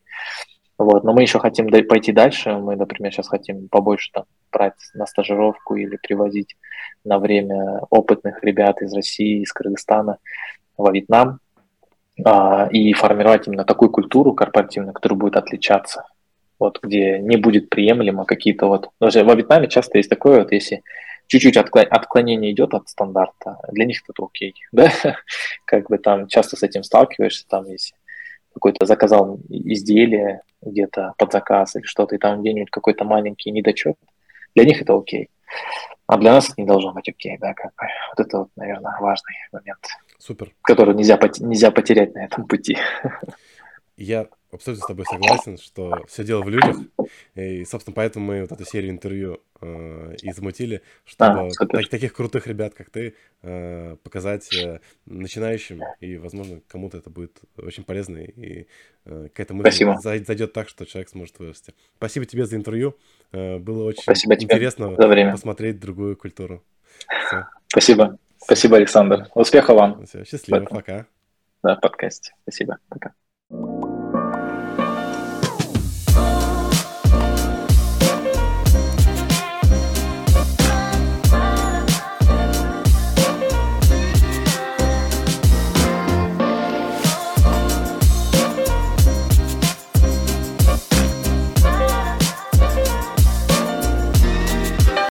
[0.80, 1.04] Вот.
[1.04, 2.52] Но мы еще хотим пойти дальше.
[2.56, 6.56] Мы, например, сейчас хотим побольше там, брать на стажировку или привозить
[7.04, 10.16] на время опытных ребят из России, из Кыргызстана
[10.78, 11.40] во Вьетнам,
[12.24, 16.06] а, и формировать именно такую культуру корпоративную, которая будет отличаться,
[16.58, 18.88] вот где не будет приемлемо какие-то вот...
[18.98, 20.82] Даже во Вьетнаме часто есть такое, вот если
[21.26, 24.90] чуть-чуть отклонение идет от стандарта, для них это окей, да,
[25.66, 27.94] как бы там часто с этим сталкиваешься, там если
[28.54, 33.96] какой-то заказал изделие где-то под заказ или что-то, и там где-нибудь какой-то маленький недочет,
[34.54, 35.30] для них это окей.
[36.06, 37.86] А для нас это не должно быть окей, да, как бы.
[38.08, 39.86] Вот это вот, наверное, важный момент.
[40.18, 40.52] Супер.
[40.62, 42.76] Который нельзя, нельзя потерять на этом пути.
[43.96, 46.76] Я абсолютно с тобой согласен, что все дело в людях.
[47.34, 52.12] И, собственно, поэтому мы вот эту серию интервью э, и замутили, чтобы а, так, таких
[52.12, 55.82] крутых ребят, как ты, э, показать э, начинающим.
[56.00, 58.18] И, возможно, кому-то это будет очень полезно.
[58.18, 58.66] И
[59.04, 61.74] э, какая-то мысль зайдет так, что человек сможет вырасти.
[61.96, 62.96] Спасибо тебе за интервью.
[63.32, 64.90] Э, было очень Спасибо интересно
[65.30, 66.62] посмотреть другую культуру.
[67.26, 67.46] Все.
[67.68, 68.18] Спасибо.
[68.38, 69.28] Спасибо, Александр.
[69.34, 70.06] Успехов вам.
[70.06, 71.06] Все, счастливо, пока.
[71.62, 72.32] Да, подкасте.
[72.42, 72.78] Спасибо.
[72.88, 73.12] Пока.